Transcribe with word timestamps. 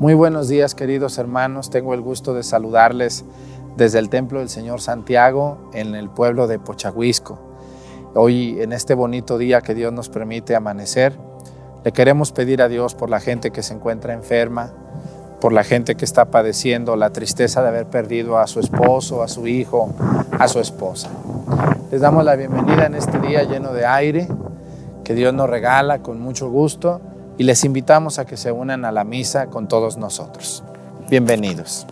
Muy 0.00 0.14
buenos 0.14 0.48
días 0.48 0.74
queridos 0.74 1.18
hermanos, 1.18 1.70
tengo 1.70 1.94
el 1.94 2.00
gusto 2.00 2.34
de 2.34 2.42
saludarles 2.42 3.24
desde 3.76 4.00
el 4.00 4.08
Templo 4.08 4.40
del 4.40 4.48
Señor 4.48 4.80
Santiago 4.80 5.70
en 5.72 5.94
el 5.94 6.10
pueblo 6.10 6.48
de 6.48 6.58
Pochahuisco. 6.58 7.38
Hoy 8.16 8.60
en 8.60 8.72
este 8.72 8.94
bonito 8.94 9.38
día 9.38 9.60
que 9.60 9.72
Dios 9.72 9.92
nos 9.92 10.08
permite 10.08 10.56
amanecer, 10.56 11.16
le 11.84 11.92
queremos 11.92 12.32
pedir 12.32 12.60
a 12.60 12.68
Dios 12.68 12.96
por 12.96 13.08
la 13.08 13.20
gente 13.20 13.52
que 13.52 13.62
se 13.62 13.74
encuentra 13.74 14.14
enferma, 14.14 14.72
por 15.40 15.52
la 15.52 15.62
gente 15.62 15.94
que 15.94 16.04
está 16.04 16.24
padeciendo 16.24 16.96
la 16.96 17.10
tristeza 17.10 17.62
de 17.62 17.68
haber 17.68 17.86
perdido 17.86 18.38
a 18.38 18.48
su 18.48 18.58
esposo, 18.58 19.22
a 19.22 19.28
su 19.28 19.46
hijo, 19.46 19.94
a 20.40 20.48
su 20.48 20.58
esposa. 20.58 21.08
Les 21.92 22.00
damos 22.00 22.24
la 22.24 22.34
bienvenida 22.34 22.86
en 22.86 22.96
este 22.96 23.20
día 23.20 23.44
lleno 23.44 23.72
de 23.72 23.86
aire 23.86 24.26
que 25.04 25.14
Dios 25.14 25.32
nos 25.32 25.48
regala 25.48 26.00
con 26.00 26.20
mucho 26.20 26.50
gusto 26.50 27.00
y 27.38 27.44
les 27.44 27.64
invitamos 27.64 28.18
a 28.18 28.24
que 28.24 28.36
se 28.36 28.52
unan 28.52 28.84
a 28.84 28.92
la 28.92 29.04
misa 29.04 29.46
con 29.46 29.68
todos 29.68 29.96
nosotros. 29.96 30.62
Bienvenidos. 31.10 31.86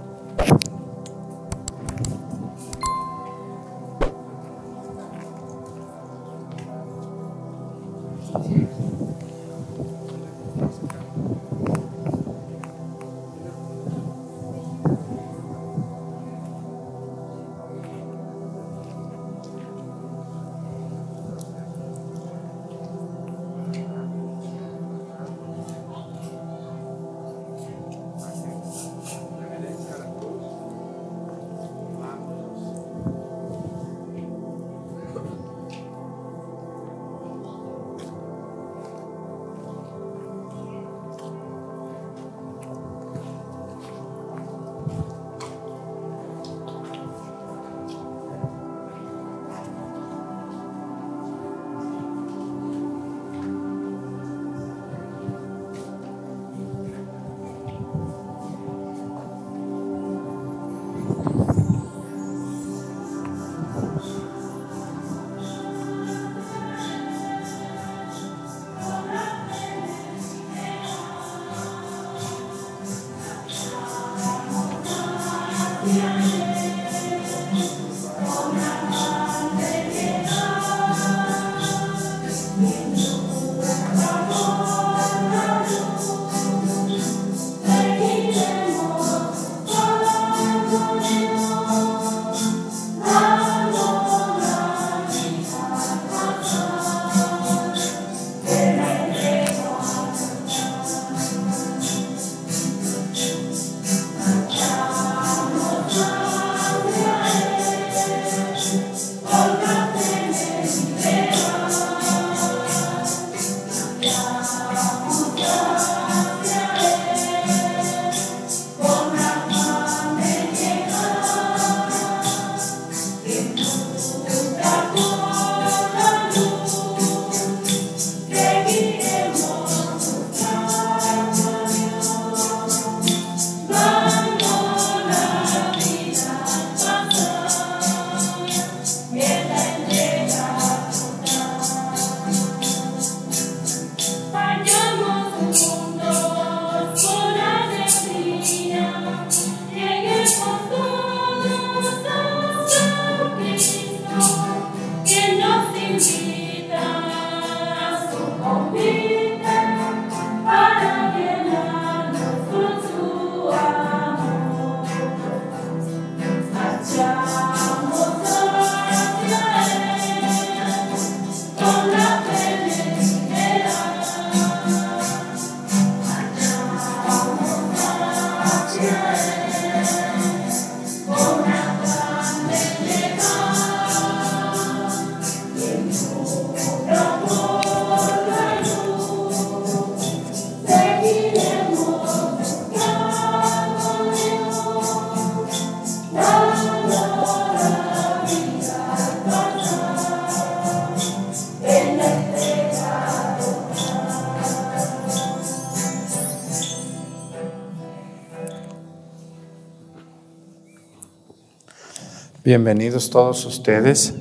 Bienvenidos 212.55 213.09
todos 213.09 213.47
ustedes 213.47 214.13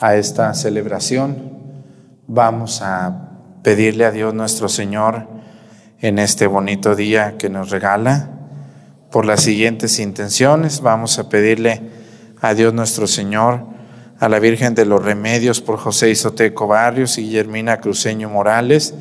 a 0.00 0.16
esta 0.16 0.52
celebración. 0.54 1.52
Vamos 2.26 2.82
a 2.82 3.30
pedirle 3.62 4.06
a 4.06 4.10
Dios 4.10 4.34
nuestro 4.34 4.68
Señor 4.68 5.28
en 6.00 6.18
este 6.18 6.48
bonito 6.48 6.96
día 6.96 7.36
que 7.38 7.48
nos 7.48 7.70
regala 7.70 8.28
por 9.12 9.24
las 9.24 9.40
siguientes 9.40 10.00
intenciones. 10.00 10.80
Vamos 10.80 11.20
a 11.20 11.28
pedirle 11.28 11.80
a 12.40 12.54
Dios 12.54 12.74
nuestro 12.74 13.06
Señor, 13.06 13.66
a 14.18 14.28
la 14.28 14.40
Virgen 14.40 14.74
de 14.74 14.84
los 14.84 15.04
Remedios 15.04 15.60
por 15.60 15.78
José 15.78 16.10
Isoteco 16.10 16.66
Barrios 16.66 17.18
y 17.18 17.22
Guillermina 17.22 17.78
Cruceño 17.80 18.28
Morales, 18.28 18.94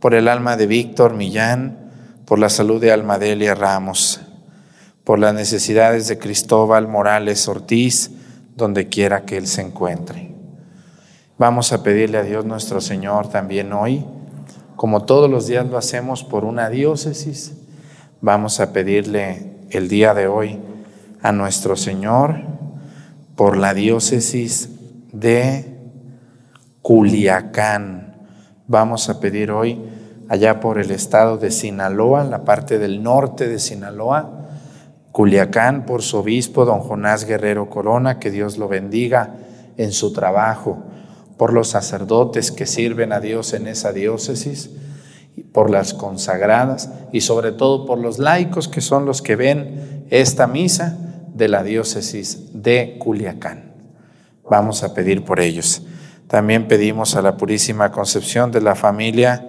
por 0.00 0.14
el 0.14 0.26
alma 0.26 0.56
de 0.56 0.66
Víctor 0.66 1.14
Millán, 1.14 1.78
por 2.24 2.40
la 2.40 2.48
salud 2.48 2.80
de 2.80 2.90
Almadelia 2.90 3.54
Ramos 3.54 4.20
por 5.12 5.18
las 5.18 5.34
necesidades 5.34 6.08
de 6.08 6.16
Cristóbal 6.16 6.88
Morales 6.88 7.46
Ortiz, 7.46 8.12
donde 8.56 8.88
quiera 8.88 9.26
que 9.26 9.36
Él 9.36 9.46
se 9.46 9.60
encuentre. 9.60 10.34
Vamos 11.36 11.74
a 11.74 11.82
pedirle 11.82 12.16
a 12.16 12.22
Dios 12.22 12.46
nuestro 12.46 12.80
Señor 12.80 13.28
también 13.28 13.74
hoy, 13.74 14.06
como 14.74 15.04
todos 15.04 15.28
los 15.28 15.46
días 15.46 15.66
lo 15.66 15.76
hacemos 15.76 16.24
por 16.24 16.46
una 16.46 16.70
diócesis, 16.70 17.52
vamos 18.22 18.58
a 18.58 18.72
pedirle 18.72 19.52
el 19.68 19.90
día 19.90 20.14
de 20.14 20.28
hoy 20.28 20.58
a 21.20 21.30
nuestro 21.30 21.76
Señor 21.76 22.36
por 23.36 23.58
la 23.58 23.74
diócesis 23.74 24.70
de 25.12 25.76
Culiacán. 26.80 28.16
Vamos 28.66 29.10
a 29.10 29.20
pedir 29.20 29.50
hoy 29.50 29.78
allá 30.30 30.58
por 30.58 30.78
el 30.78 30.90
estado 30.90 31.36
de 31.36 31.50
Sinaloa, 31.50 32.24
la 32.24 32.44
parte 32.44 32.78
del 32.78 33.02
norte 33.02 33.46
de 33.46 33.58
Sinaloa, 33.58 34.38
Culiacán, 35.12 35.84
por 35.84 36.02
su 36.02 36.16
obispo, 36.16 36.64
don 36.64 36.80
Jonás 36.80 37.26
Guerrero 37.26 37.68
Corona, 37.68 38.18
que 38.18 38.30
Dios 38.30 38.56
lo 38.56 38.66
bendiga 38.66 39.36
en 39.76 39.92
su 39.92 40.12
trabajo, 40.12 40.82
por 41.36 41.52
los 41.52 41.68
sacerdotes 41.68 42.50
que 42.50 42.66
sirven 42.66 43.12
a 43.12 43.20
Dios 43.20 43.52
en 43.52 43.66
esa 43.66 43.92
diócesis, 43.92 44.70
por 45.52 45.70
las 45.70 45.94
consagradas 45.94 46.90
y 47.12 47.20
sobre 47.20 47.52
todo 47.52 47.86
por 47.86 47.98
los 47.98 48.18
laicos 48.18 48.68
que 48.68 48.80
son 48.80 49.06
los 49.06 49.22
que 49.22 49.36
ven 49.36 50.06
esta 50.10 50.46
misa 50.46 50.98
de 51.34 51.48
la 51.48 51.62
diócesis 51.62 52.62
de 52.62 52.96
Culiacán. 52.98 53.72
Vamos 54.48 54.82
a 54.82 54.94
pedir 54.94 55.24
por 55.24 55.40
ellos. 55.40 55.82
También 56.26 56.68
pedimos 56.68 57.16
a 57.16 57.22
la 57.22 57.36
Purísima 57.36 57.92
Concepción 57.92 58.50
de 58.50 58.60
la 58.60 58.74
familia 58.74 59.48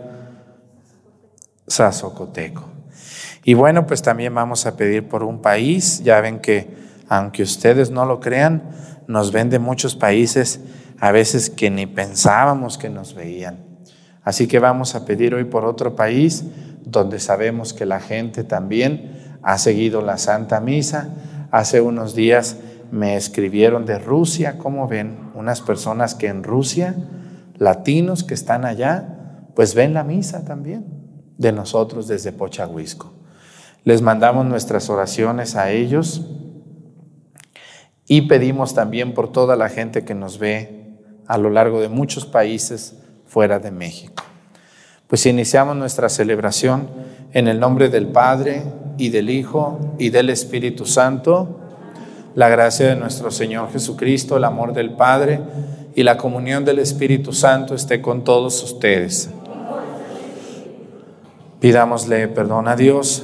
Sazocoteco. 1.68 2.73
Y 3.44 3.54
bueno, 3.56 3.86
pues 3.86 4.02
también 4.02 4.34
vamos 4.34 4.66
a 4.66 4.78
pedir 4.78 5.08
por 5.08 5.24
un 5.24 5.42
país. 5.42 6.02
Ya 6.04 6.22
ven 6.22 6.40
que, 6.40 6.76
aunque 7.10 7.44
ustedes 7.44 7.92
no 7.92 8.06
lo 8.06 8.20
crean, 8.20 8.64
nos 9.08 9.32
ven 9.32 9.50
de 9.50 9.60
muchos 9.60 9.96
países 9.96 10.62
a 11.00 11.12
veces 11.12 11.50
que 11.50 11.70
ni 11.70 11.86
pensábamos 11.86 12.78
que 12.78 12.90
nos 12.90 13.14
veían. 13.14 13.60
Así 14.24 14.48
que 14.48 14.60
vamos 14.60 14.96
a 14.96 15.06
pedir 15.06 15.36
hoy 15.36 15.44
por 15.44 15.66
otro 15.66 15.96
país 15.96 16.46
donde 16.86 17.20
sabemos 17.20 17.74
que 17.74 17.86
la 17.86 18.00
gente 18.00 18.44
también 18.44 19.38
ha 19.42 19.58
seguido 19.58 20.02
la 20.02 20.18
Santa 20.18 20.62
Misa. 20.62 21.10
Hace 21.52 21.82
unos 21.82 22.16
días 22.16 22.58
me 22.92 23.16
escribieron 23.16 23.86
de 23.86 24.00
Rusia, 24.00 24.58
¿cómo 24.58 24.88
ven? 24.88 25.32
Unas 25.34 25.62
personas 25.62 26.16
que 26.16 26.28
en 26.28 26.44
Rusia, 26.44 26.96
latinos 27.58 28.24
que 28.24 28.34
están 28.34 28.64
allá, 28.64 29.50
pues 29.56 29.76
ven 29.76 29.94
la 29.94 30.04
misa 30.04 30.46
también 30.46 30.86
de 31.38 31.52
nosotros 31.52 32.08
desde 32.08 32.32
Pochahuisco. 32.32 33.23
Les 33.86 34.02
mandamos 34.02 34.46
nuestras 34.46 34.90
oraciones 34.90 35.58
a 35.58 35.72
ellos 35.72 36.22
y 38.08 38.24
pedimos 38.24 38.74
también 38.74 39.14
por 39.14 39.32
toda 39.32 39.58
la 39.58 39.68
gente 39.68 40.06
que 40.06 40.16
nos 40.16 40.40
ve 40.40 40.96
a 41.28 41.38
lo 41.38 41.50
largo 41.50 41.82
de 41.82 41.90
muchos 41.90 42.26
países 42.26 42.98
fuera 43.26 43.60
de 43.60 43.72
México. 43.72 44.24
Pues 45.08 45.26
iniciamos 45.26 45.76
nuestra 45.76 46.08
celebración 46.08 46.88
en 47.34 47.50
el 47.50 47.60
nombre 47.60 47.90
del 47.90 48.08
Padre 48.08 48.64
y 48.98 49.10
del 49.10 49.30
Hijo 49.30 49.96
y 50.00 50.12
del 50.12 50.30
Espíritu 50.30 50.86
Santo. 50.86 51.60
La 52.36 52.48
gracia 52.48 52.88
de 52.88 52.96
nuestro 52.96 53.32
Señor 53.32 53.70
Jesucristo, 53.72 54.38
el 54.38 54.46
amor 54.46 54.74
del 54.74 54.94
Padre 54.94 55.42
y 55.94 56.04
la 56.04 56.18
comunión 56.18 56.64
del 56.64 56.80
Espíritu 56.80 57.34
Santo 57.34 57.76
esté 57.76 58.02
con 58.02 58.24
todos 58.24 58.64
ustedes. 58.64 59.30
Pidámosle 61.60 62.30
perdón 62.30 62.68
a 62.70 62.76
Dios 62.76 63.24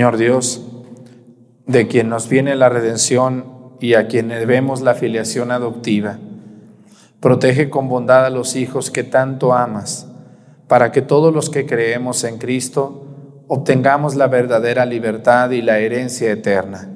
Señor 0.00 0.16
Dios, 0.16 0.62
de 1.66 1.86
quien 1.86 2.08
nos 2.08 2.26
viene 2.30 2.56
la 2.56 2.70
redención 2.70 3.44
y 3.80 3.92
a 3.92 4.08
quien 4.08 4.28
debemos 4.28 4.80
la 4.80 4.94
filiación 4.94 5.50
adoptiva, 5.50 6.18
protege 7.20 7.68
con 7.68 7.90
bondad 7.90 8.24
a 8.24 8.30
los 8.30 8.56
hijos 8.56 8.90
que 8.90 9.04
tanto 9.04 9.52
amas, 9.52 10.06
para 10.68 10.90
que 10.90 11.02
todos 11.02 11.34
los 11.34 11.50
que 11.50 11.66
creemos 11.66 12.24
en 12.24 12.38
Cristo 12.38 13.44
obtengamos 13.46 14.14
la 14.14 14.28
verdadera 14.28 14.86
libertad 14.86 15.50
y 15.50 15.60
la 15.60 15.80
herencia 15.80 16.32
eterna. 16.32 16.88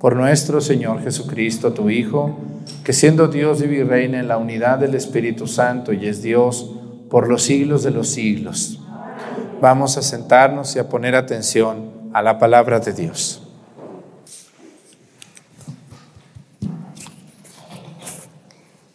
Por 0.00 0.16
nuestro 0.16 0.60
Señor 0.60 1.04
Jesucristo, 1.04 1.72
tu 1.72 1.88
Hijo, 1.88 2.36
que 2.82 2.92
siendo 2.92 3.28
Dios 3.28 3.62
y 3.62 3.84
reina 3.84 4.18
en 4.18 4.26
la 4.26 4.38
unidad 4.38 4.78
del 4.78 4.96
Espíritu 4.96 5.46
Santo 5.46 5.92
y 5.92 6.06
es 6.06 6.20
Dios 6.20 6.68
por 7.10 7.28
los 7.28 7.42
siglos 7.42 7.84
de 7.84 7.92
los 7.92 8.08
siglos. 8.08 8.80
Vamos 9.60 9.96
a 9.96 10.02
sentarnos 10.02 10.74
y 10.74 10.80
a 10.80 10.88
poner 10.88 11.14
atención 11.14 11.99
a 12.12 12.22
la 12.22 12.38
palabra 12.38 12.80
de 12.80 12.92
Dios. 12.92 13.42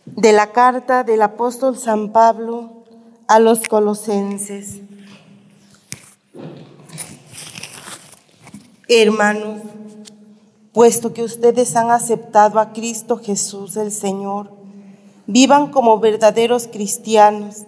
De 0.05 0.31
la 0.31 0.51
carta 0.51 1.03
del 1.03 1.21
apóstol 1.21 1.77
San 1.77 2.11
Pablo 2.11 2.83
a 3.27 3.39
los 3.39 3.67
colosenses. 3.67 4.79
Hermanos, 8.87 9.61
puesto 10.73 11.13
que 11.13 11.23
ustedes 11.23 11.75
han 11.75 11.89
aceptado 11.89 12.59
a 12.59 12.71
Cristo 12.71 13.17
Jesús 13.17 13.77
el 13.77 13.91
Señor, 13.91 14.51
vivan 15.25 15.71
como 15.71 15.99
verdaderos 15.99 16.67
cristianos, 16.67 17.63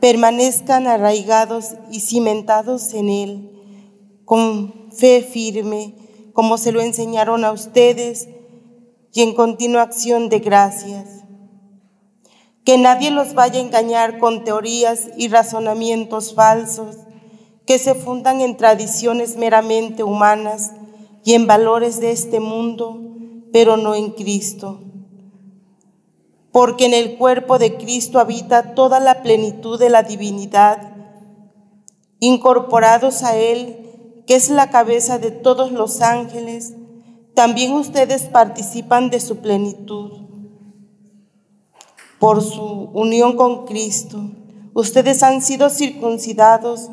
permanezcan 0.00 0.86
arraigados 0.86 1.74
y 1.90 2.00
cimentados 2.00 2.94
en 2.94 3.08
Él, 3.10 3.49
con 4.30 4.92
fe 4.92 5.22
firme, 5.22 5.96
como 6.34 6.56
se 6.56 6.70
lo 6.70 6.80
enseñaron 6.80 7.44
a 7.44 7.50
ustedes, 7.50 8.28
y 9.12 9.22
en 9.22 9.34
continua 9.34 9.82
acción 9.82 10.28
de 10.28 10.38
gracias. 10.38 11.24
Que 12.64 12.78
nadie 12.78 13.10
los 13.10 13.34
vaya 13.34 13.58
a 13.58 13.64
engañar 13.64 14.20
con 14.20 14.44
teorías 14.44 15.08
y 15.16 15.26
razonamientos 15.26 16.32
falsos 16.32 16.94
que 17.66 17.80
se 17.80 17.96
fundan 17.96 18.40
en 18.40 18.56
tradiciones 18.56 19.36
meramente 19.36 20.04
humanas 20.04 20.74
y 21.24 21.34
en 21.34 21.48
valores 21.48 21.98
de 21.98 22.12
este 22.12 22.38
mundo, 22.38 23.00
pero 23.52 23.76
no 23.76 23.96
en 23.96 24.12
Cristo. 24.12 24.80
porque 26.52 26.86
en 26.86 26.94
el 26.94 27.16
cuerpo 27.18 27.58
de 27.58 27.76
Cristo 27.76 28.20
habita 28.20 28.74
toda 28.74 29.00
la 29.00 29.22
plenitud 29.22 29.76
de 29.76 29.90
la 29.90 30.04
divinidad, 30.04 30.94
incorporados 32.20 33.24
a 33.24 33.36
Él, 33.36 33.79
que 34.30 34.36
es 34.36 34.48
la 34.48 34.70
cabeza 34.70 35.18
de 35.18 35.32
todos 35.32 35.72
los 35.72 36.02
ángeles, 36.02 36.74
también 37.34 37.72
ustedes 37.72 38.26
participan 38.26 39.10
de 39.10 39.18
su 39.18 39.38
plenitud. 39.38 40.12
Por 42.20 42.40
su 42.40 42.90
unión 42.94 43.34
con 43.34 43.66
Cristo, 43.66 44.20
ustedes 44.72 45.24
han 45.24 45.42
sido 45.42 45.68
circuncidados, 45.68 46.90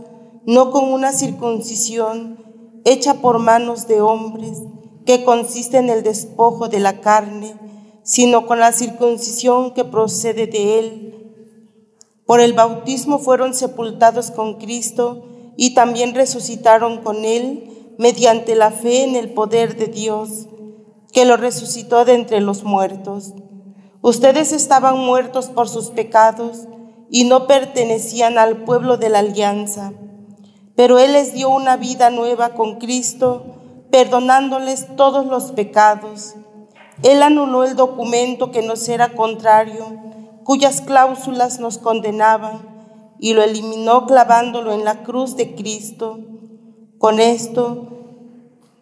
no 0.47 0.71
con 0.71 0.91
una 0.91 1.13
circuncisión 1.13 2.39
hecha 2.85 3.21
por 3.21 3.37
manos 3.37 3.87
de 3.87 4.01
hombres, 4.01 4.63
que 5.05 5.23
consiste 5.23 5.77
en 5.77 5.91
el 5.91 6.01
despojo 6.01 6.69
de 6.69 6.79
la 6.79 7.01
carne, 7.01 7.53
sino 8.01 8.47
con 8.47 8.59
la 8.59 8.71
circuncisión 8.71 9.75
que 9.75 9.85
procede 9.85 10.47
de 10.47 10.79
él. 10.79 11.35
Por 12.25 12.39
el 12.39 12.53
bautismo 12.53 13.19
fueron 13.19 13.53
sepultados 13.53 14.31
con 14.31 14.55
Cristo 14.55 15.36
y 15.57 15.73
también 15.73 16.15
resucitaron 16.15 17.01
con 17.01 17.25
él 17.25 17.93
mediante 17.97 18.55
la 18.55 18.71
fe 18.71 19.03
en 19.03 19.17
el 19.17 19.33
poder 19.33 19.75
de 19.75 19.87
Dios, 19.87 20.47
que 21.11 21.25
lo 21.25 21.35
resucitó 21.35 22.05
de 22.05 22.13
entre 22.13 22.39
los 22.39 22.63
muertos. 22.63 23.33
Ustedes 24.01 24.53
estaban 24.53 24.97
muertos 24.97 25.47
por 25.47 25.67
sus 25.67 25.89
pecados 25.89 26.67
y 27.09 27.25
no 27.25 27.47
pertenecían 27.47 28.37
al 28.37 28.63
pueblo 28.63 28.95
de 28.95 29.09
la 29.09 29.19
alianza, 29.19 29.91
pero 30.77 30.99
Él 30.99 31.11
les 31.11 31.33
dio 31.33 31.49
una 31.49 31.75
vida 31.75 32.09
nueva 32.09 32.53
con 32.53 32.77
Cristo, 32.77 33.87
perdonándoles 33.91 34.95
todos 34.95 35.25
los 35.25 35.51
pecados 35.51 36.35
él 37.03 37.21
anuló 37.21 37.63
el 37.63 37.75
documento 37.75 38.51
que 38.51 38.63
nos 38.63 38.89
era 38.89 39.09
contrario, 39.09 39.85
cuyas 40.43 40.81
cláusulas 40.81 41.59
nos 41.59 41.77
condenaban, 41.77 42.76
y 43.19 43.33
lo 43.33 43.43
eliminó 43.43 44.05
clavándolo 44.05 44.71
en 44.73 44.83
la 44.83 45.03
cruz 45.03 45.35
de 45.35 45.55
Cristo. 45.55 46.19
Con 46.97 47.19
esto, 47.19 47.87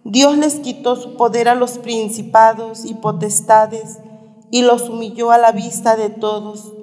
Dios 0.04 0.38
les 0.38 0.60
quitó 0.60 0.96
su 0.96 1.16
poder 1.16 1.50
a 1.50 1.56
los 1.56 1.78
principados 1.80 2.86
y 2.86 2.94
potestades 2.94 4.00
y 4.52 4.62
los 4.62 4.90
humilló 4.90 5.32
a 5.32 5.38
la 5.38 5.52
vista 5.52 5.96
de 5.96 6.10
todos, 6.10 6.74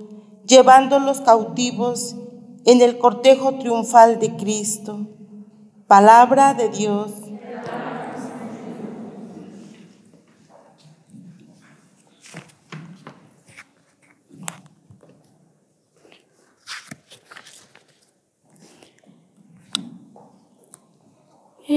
llevándolos 0.47 1.21
cautivos 1.21 2.17
en 2.65 2.81
el 2.81 2.99
cortejo 2.99 3.55
triunfal 3.59 4.19
de 4.19 4.37
Cristo. 4.37 5.07
Palabra 5.87 6.55
de 6.55 6.69
Dios. 6.69 7.13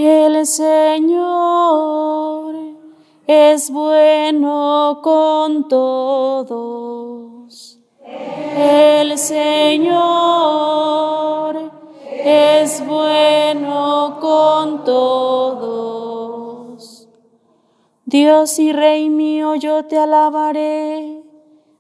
El 0.04 0.46
Señor 0.46 1.86
es 3.28 3.72
bueno 3.72 5.00
con 5.02 5.70
todos. 5.70 6.66
El 8.58 9.18
Señor 9.18 9.96
es 12.26 12.86
bueno 12.86 14.18
con 14.20 14.84
todos. 14.84 15.56
Dios 18.04 18.60
y 18.60 18.74
Rey 18.74 19.10
mío, 19.10 19.56
yo 19.56 19.86
te 19.86 19.98
alabaré. 19.98 21.24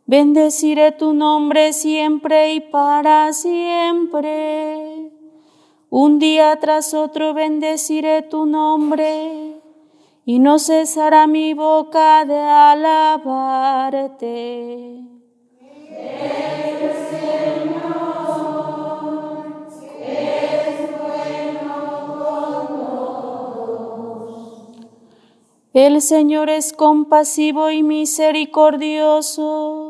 Bendeciré 0.05 0.93
tu 0.93 1.13
nombre 1.13 1.73
siempre 1.73 2.53
y 2.53 2.61
para 2.61 3.33
siempre. 3.33 4.94
Un 5.97 6.19
día 6.19 6.57
tras 6.59 6.93
otro 6.93 7.33
bendeciré 7.33 8.21
tu 8.23 8.45
nombre 8.45 9.61
y 10.25 10.39
no 10.39 10.59
cesará 10.59 11.25
mi 11.25 11.53
boca 11.53 12.25
de 12.25 12.37
alabarte. 12.37 14.25
El 15.89 16.91
Señor 17.07 17.85
es 20.67 20.91
bueno 20.99 21.79
El 25.71 26.01
Señor 26.01 26.49
es 26.49 26.73
compasivo 26.73 27.71
y 27.71 27.83
misericordioso 27.83 29.84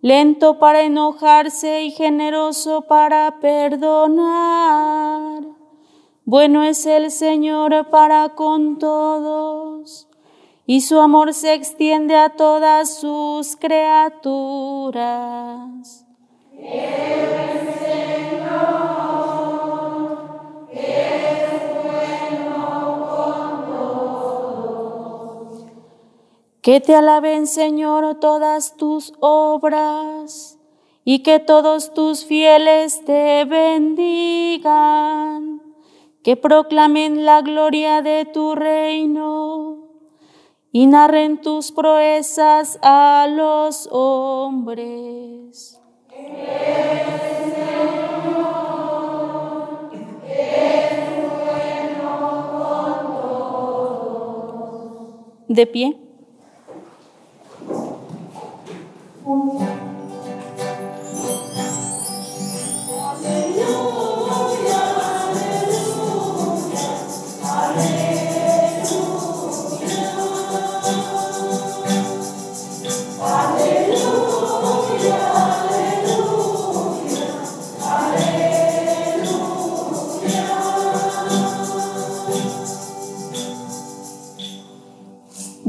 lento 0.00 0.58
para 0.58 0.82
enojarse 0.82 1.82
y 1.82 1.90
generoso 1.90 2.82
para 2.82 3.38
perdonar. 3.40 5.42
Bueno 6.24 6.62
es 6.62 6.86
el 6.86 7.10
Señor 7.10 7.88
para 7.90 8.30
con 8.30 8.78
todos, 8.78 10.08
y 10.66 10.82
su 10.82 11.00
amor 11.00 11.34
se 11.34 11.54
extiende 11.54 12.16
a 12.16 12.30
todas 12.30 12.98
sus 12.98 13.56
criaturas. 13.56 15.00
Que 26.62 26.80
te 26.82 26.94
alaben, 26.94 27.46
Señor, 27.46 28.20
todas 28.20 28.76
tus 28.76 29.14
obras 29.20 30.58
y 31.04 31.22
que 31.22 31.38
todos 31.38 31.94
tus 31.94 32.26
fieles 32.26 33.02
te 33.06 33.46
bendigan. 33.46 34.70
Que 36.22 36.36
proclamen 36.36 37.24
la 37.24 37.40
gloria 37.40 38.02
de 38.02 38.26
tu 38.26 38.54
reino 38.54 39.88
y 40.70 40.84
narren 40.86 41.40
tus 41.40 41.72
proezas 41.72 42.78
a 42.82 43.26
los 43.30 43.88
hombres. 43.90 45.80
De 55.48 55.66
pie. 55.66 56.09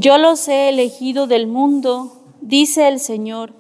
Yo 0.02 0.18
los 0.18 0.48
he 0.48 0.70
elegido 0.70 1.28
del 1.28 1.46
mundo, 1.46 2.21
dice 2.42 2.88
el 2.88 3.00
Señor, 3.00 3.54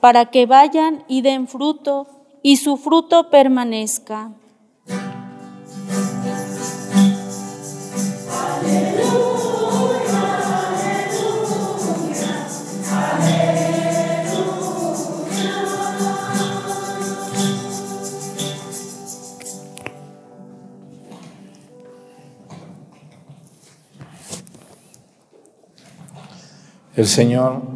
para 0.00 0.26
que 0.26 0.46
vayan 0.46 1.04
y 1.08 1.22
den 1.22 1.48
fruto 1.48 2.06
y 2.42 2.56
su 2.56 2.76
fruto 2.76 3.30
permanezca. 3.30 4.32
El 26.96 27.06
Señor 27.06 27.75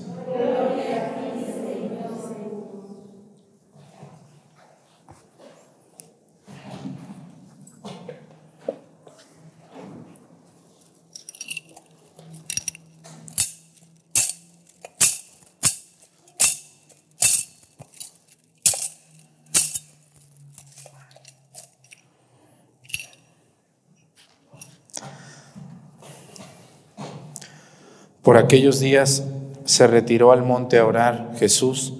Por 28.31 28.37
aquellos 28.37 28.79
días 28.79 29.25
se 29.65 29.87
retiró 29.87 30.31
al 30.31 30.41
monte 30.41 30.77
a 30.77 30.85
orar 30.85 31.33
Jesús 31.37 31.95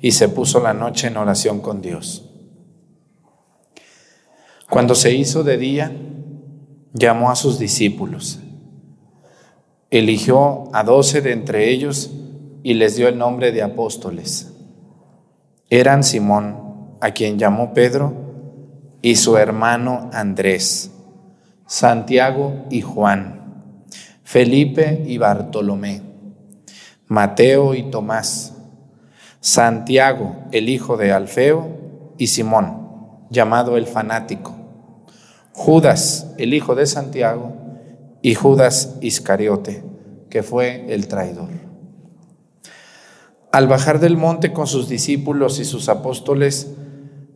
y 0.00 0.10
se 0.10 0.28
puso 0.28 0.58
la 0.58 0.74
noche 0.74 1.06
en 1.06 1.16
oración 1.16 1.60
con 1.60 1.80
Dios. 1.80 2.28
Cuando 4.68 4.96
se 4.96 5.14
hizo 5.14 5.44
de 5.44 5.58
día, 5.58 5.92
llamó 6.92 7.30
a 7.30 7.36
sus 7.36 7.60
discípulos, 7.60 8.40
eligió 9.90 10.64
a 10.72 10.82
doce 10.82 11.20
de 11.20 11.30
entre 11.30 11.70
ellos 11.70 12.10
y 12.64 12.74
les 12.74 12.96
dio 12.96 13.06
el 13.06 13.16
nombre 13.16 13.52
de 13.52 13.62
apóstoles. 13.62 14.52
Eran 15.68 16.02
Simón, 16.02 16.96
a 17.00 17.12
quien 17.12 17.38
llamó 17.38 17.74
Pedro, 17.74 18.12
y 19.02 19.14
su 19.14 19.36
hermano 19.36 20.10
Andrés, 20.12 20.90
Santiago 21.68 22.64
y 22.70 22.80
Juan, 22.80 23.39
Felipe 24.30 25.02
y 25.08 25.18
Bartolomé, 25.18 26.02
Mateo 27.08 27.74
y 27.74 27.90
Tomás, 27.90 28.54
Santiago, 29.40 30.44
el 30.52 30.68
hijo 30.68 30.96
de 30.96 31.10
Alfeo, 31.10 32.14
y 32.16 32.28
Simón, 32.28 33.26
llamado 33.28 33.76
el 33.76 33.88
fanático, 33.88 34.54
Judas, 35.52 36.32
el 36.38 36.54
hijo 36.54 36.76
de 36.76 36.86
Santiago, 36.86 37.56
y 38.22 38.36
Judas 38.36 38.98
Iscariote, 39.00 39.82
que 40.30 40.44
fue 40.44 40.94
el 40.94 41.08
traidor. 41.08 41.48
Al 43.50 43.66
bajar 43.66 43.98
del 43.98 44.16
monte 44.16 44.52
con 44.52 44.68
sus 44.68 44.88
discípulos 44.88 45.58
y 45.58 45.64
sus 45.64 45.88
apóstoles, 45.88 46.70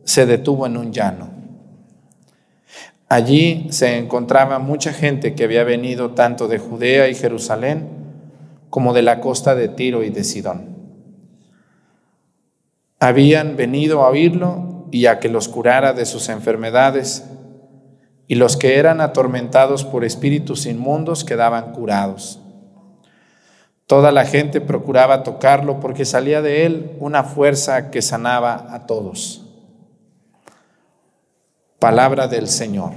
se 0.05 0.25
detuvo 0.25 0.65
en 0.65 0.77
un 0.77 0.93
llano. 0.93 1.29
Allí 3.07 3.67
se 3.69 3.97
encontraba 3.97 4.57
mucha 4.59 4.91
gente 4.91 5.35
que 5.35 5.43
había 5.43 5.63
venido 5.63 6.11
tanto 6.11 6.47
de 6.47 6.57
Judea 6.57 7.07
y 7.07 7.15
Jerusalén 7.15 7.87
como 8.69 8.93
de 8.93 9.03
la 9.03 9.21
costa 9.21 9.53
de 9.53 9.69
Tiro 9.69 10.03
y 10.03 10.09
de 10.09 10.23
Sidón. 10.23 10.75
Habían 12.99 13.55
venido 13.55 14.03
a 14.03 14.09
oírlo 14.09 14.87
y 14.91 15.05
a 15.05 15.19
que 15.19 15.29
los 15.29 15.47
curara 15.47 15.93
de 15.93 16.05
sus 16.05 16.29
enfermedades, 16.29 17.25
y 18.27 18.35
los 18.35 18.57
que 18.57 18.79
eran 18.79 19.01
atormentados 19.01 19.83
por 19.83 20.03
espíritus 20.03 20.65
inmundos 20.65 21.23
quedaban 21.23 21.73
curados. 21.73 22.39
Toda 23.85 24.11
la 24.11 24.25
gente 24.25 24.61
procuraba 24.61 25.21
tocarlo 25.21 25.79
porque 25.79 26.05
salía 26.05 26.41
de 26.41 26.65
él 26.65 26.91
una 26.99 27.23
fuerza 27.23 27.91
que 27.91 28.01
sanaba 28.01 28.73
a 28.73 28.87
todos. 28.87 29.44
Palabra 31.85 32.27
del 32.27 32.47
Señor. 32.47 32.93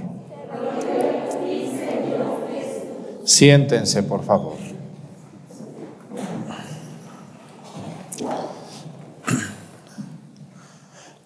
Siéntense, 3.23 4.01
por 4.01 4.23
favor. 4.23 4.55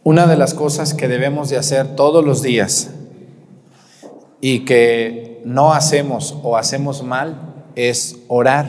Una 0.04 0.28
de 0.28 0.36
las 0.36 0.54
cosas 0.54 0.94
que 0.94 1.08
debemos 1.08 1.50
de 1.50 1.56
hacer 1.56 1.96
todos 1.96 2.26
los 2.26 2.42
días 2.42 2.90
y 4.42 4.66
que 4.66 5.42
no 5.46 5.72
hacemos 5.74 6.38
o 6.44 6.58
hacemos 6.58 7.02
mal 7.02 7.64
es 7.78 8.18
orar. 8.28 8.68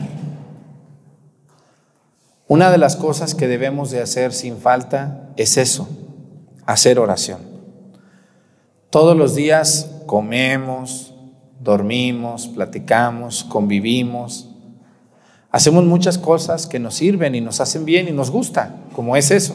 Una 2.47 2.71
de 2.71 2.77
las 2.77 2.95
cosas 2.95 3.35
que 3.35 3.49
debemos 3.49 3.91
de 3.91 4.01
hacer 4.01 4.31
sin 4.31 4.55
falta 4.57 5.33
es 5.35 5.57
eso, 5.57 5.89
hacer 6.65 6.97
oración. 6.97 7.54
Todos 8.95 9.17
los 9.17 9.35
días 9.35 9.91
comemos, 10.05 11.13
dormimos, 11.59 12.47
platicamos, 12.47 13.43
convivimos, 13.43 14.49
hacemos 15.51 15.83
muchas 15.83 16.17
cosas 16.17 16.65
que 16.65 16.79
nos 16.79 16.95
sirven 16.95 17.35
y 17.35 17.41
nos 17.41 17.59
hacen 17.59 17.83
bien 17.83 18.07
y 18.07 18.13
nos 18.13 18.31
gusta, 18.31 18.73
como 18.93 19.17
es 19.17 19.31
eso. 19.31 19.53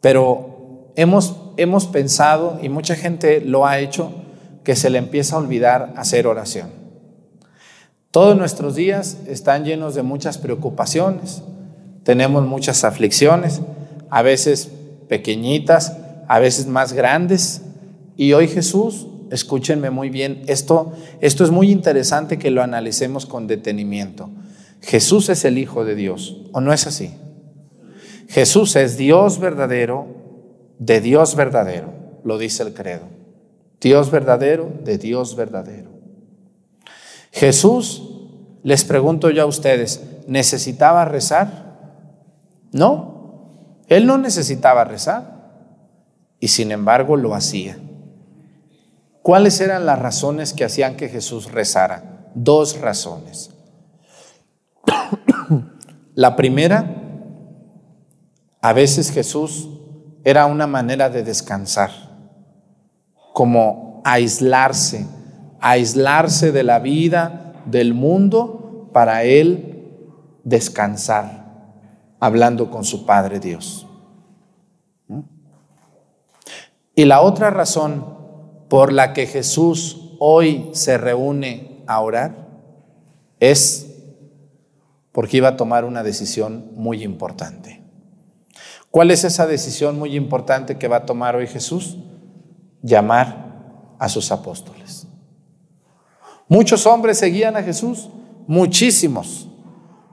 Pero 0.00 0.92
hemos, 0.96 1.36
hemos 1.58 1.86
pensado, 1.86 2.58
y 2.62 2.70
mucha 2.70 2.96
gente 2.96 3.42
lo 3.42 3.66
ha 3.66 3.80
hecho, 3.80 4.12
que 4.64 4.74
se 4.74 4.88
le 4.88 4.96
empieza 4.96 5.36
a 5.36 5.40
olvidar 5.40 5.92
hacer 5.98 6.26
oración. 6.26 6.70
Todos 8.10 8.34
nuestros 8.34 8.76
días 8.76 9.18
están 9.26 9.66
llenos 9.66 9.94
de 9.94 10.02
muchas 10.02 10.38
preocupaciones, 10.38 11.42
tenemos 12.02 12.46
muchas 12.46 12.82
aflicciones, 12.84 13.60
a 14.08 14.22
veces 14.22 14.70
pequeñitas, 15.10 15.92
a 16.28 16.38
veces 16.38 16.66
más 16.66 16.92
grandes. 16.92 17.62
Y 18.16 18.34
hoy 18.34 18.46
Jesús, 18.46 19.08
escúchenme 19.30 19.90
muy 19.90 20.10
bien, 20.10 20.42
esto, 20.46 20.92
esto 21.20 21.42
es 21.42 21.50
muy 21.50 21.70
interesante 21.70 22.38
que 22.38 22.50
lo 22.50 22.62
analicemos 22.62 23.26
con 23.26 23.46
detenimiento. 23.46 24.30
Jesús 24.82 25.28
es 25.30 25.44
el 25.44 25.58
Hijo 25.58 25.84
de 25.84 25.96
Dios, 25.96 26.42
¿o 26.52 26.60
no 26.60 26.72
es 26.72 26.86
así? 26.86 27.14
Jesús 28.28 28.76
es 28.76 28.96
Dios 28.96 29.40
verdadero, 29.40 30.06
de 30.78 31.00
Dios 31.00 31.34
verdadero, 31.34 31.92
lo 32.22 32.38
dice 32.38 32.62
el 32.62 32.74
credo. 32.74 33.08
Dios 33.80 34.10
verdadero, 34.10 34.70
de 34.84 34.98
Dios 34.98 35.34
verdadero. 35.34 35.90
Jesús, 37.32 38.02
les 38.62 38.84
pregunto 38.84 39.30
yo 39.30 39.44
a 39.44 39.46
ustedes, 39.46 40.02
¿necesitaba 40.26 41.04
rezar? 41.04 41.78
No, 42.72 43.82
él 43.86 44.06
no 44.06 44.18
necesitaba 44.18 44.84
rezar 44.84 45.37
y 46.40 46.48
sin 46.48 46.72
embargo 46.72 47.16
lo 47.16 47.34
hacía. 47.34 47.78
¿Cuáles 49.22 49.60
eran 49.60 49.86
las 49.86 49.98
razones 49.98 50.52
que 50.52 50.64
hacían 50.64 50.96
que 50.96 51.08
Jesús 51.08 51.50
rezara? 51.52 52.30
Dos 52.34 52.80
razones. 52.80 53.50
La 56.14 56.36
primera, 56.36 56.94
a 58.60 58.72
veces 58.72 59.10
Jesús 59.10 59.68
era 60.24 60.46
una 60.46 60.66
manera 60.66 61.10
de 61.10 61.22
descansar, 61.22 61.90
como 63.32 64.02
aislarse 64.04 65.06
aislarse 65.60 66.52
de 66.52 66.62
la 66.62 66.78
vida, 66.78 67.52
del 67.66 67.94
mundo, 67.94 68.88
para 68.92 69.24
él 69.24 69.90
descansar, 70.44 71.46
hablando 72.20 72.70
con 72.70 72.84
su 72.84 73.04
Padre 73.04 73.40
Dios. 73.40 73.87
Y 76.98 77.04
la 77.04 77.20
otra 77.20 77.50
razón 77.50 78.04
por 78.68 78.92
la 78.92 79.12
que 79.12 79.28
Jesús 79.28 80.16
hoy 80.18 80.70
se 80.72 80.98
reúne 80.98 81.84
a 81.86 82.00
orar 82.00 82.48
es 83.38 83.86
porque 85.12 85.36
iba 85.36 85.50
a 85.50 85.56
tomar 85.56 85.84
una 85.84 86.02
decisión 86.02 86.72
muy 86.74 87.04
importante. 87.04 87.84
¿Cuál 88.90 89.12
es 89.12 89.22
esa 89.22 89.46
decisión 89.46 89.96
muy 89.96 90.16
importante 90.16 90.76
que 90.76 90.88
va 90.88 90.96
a 90.96 91.06
tomar 91.06 91.36
hoy 91.36 91.46
Jesús? 91.46 91.98
Llamar 92.82 93.94
a 94.00 94.08
sus 94.08 94.32
apóstoles. 94.32 95.06
Muchos 96.48 96.84
hombres 96.84 97.16
seguían 97.18 97.56
a 97.56 97.62
Jesús, 97.62 98.08
muchísimos, 98.48 99.46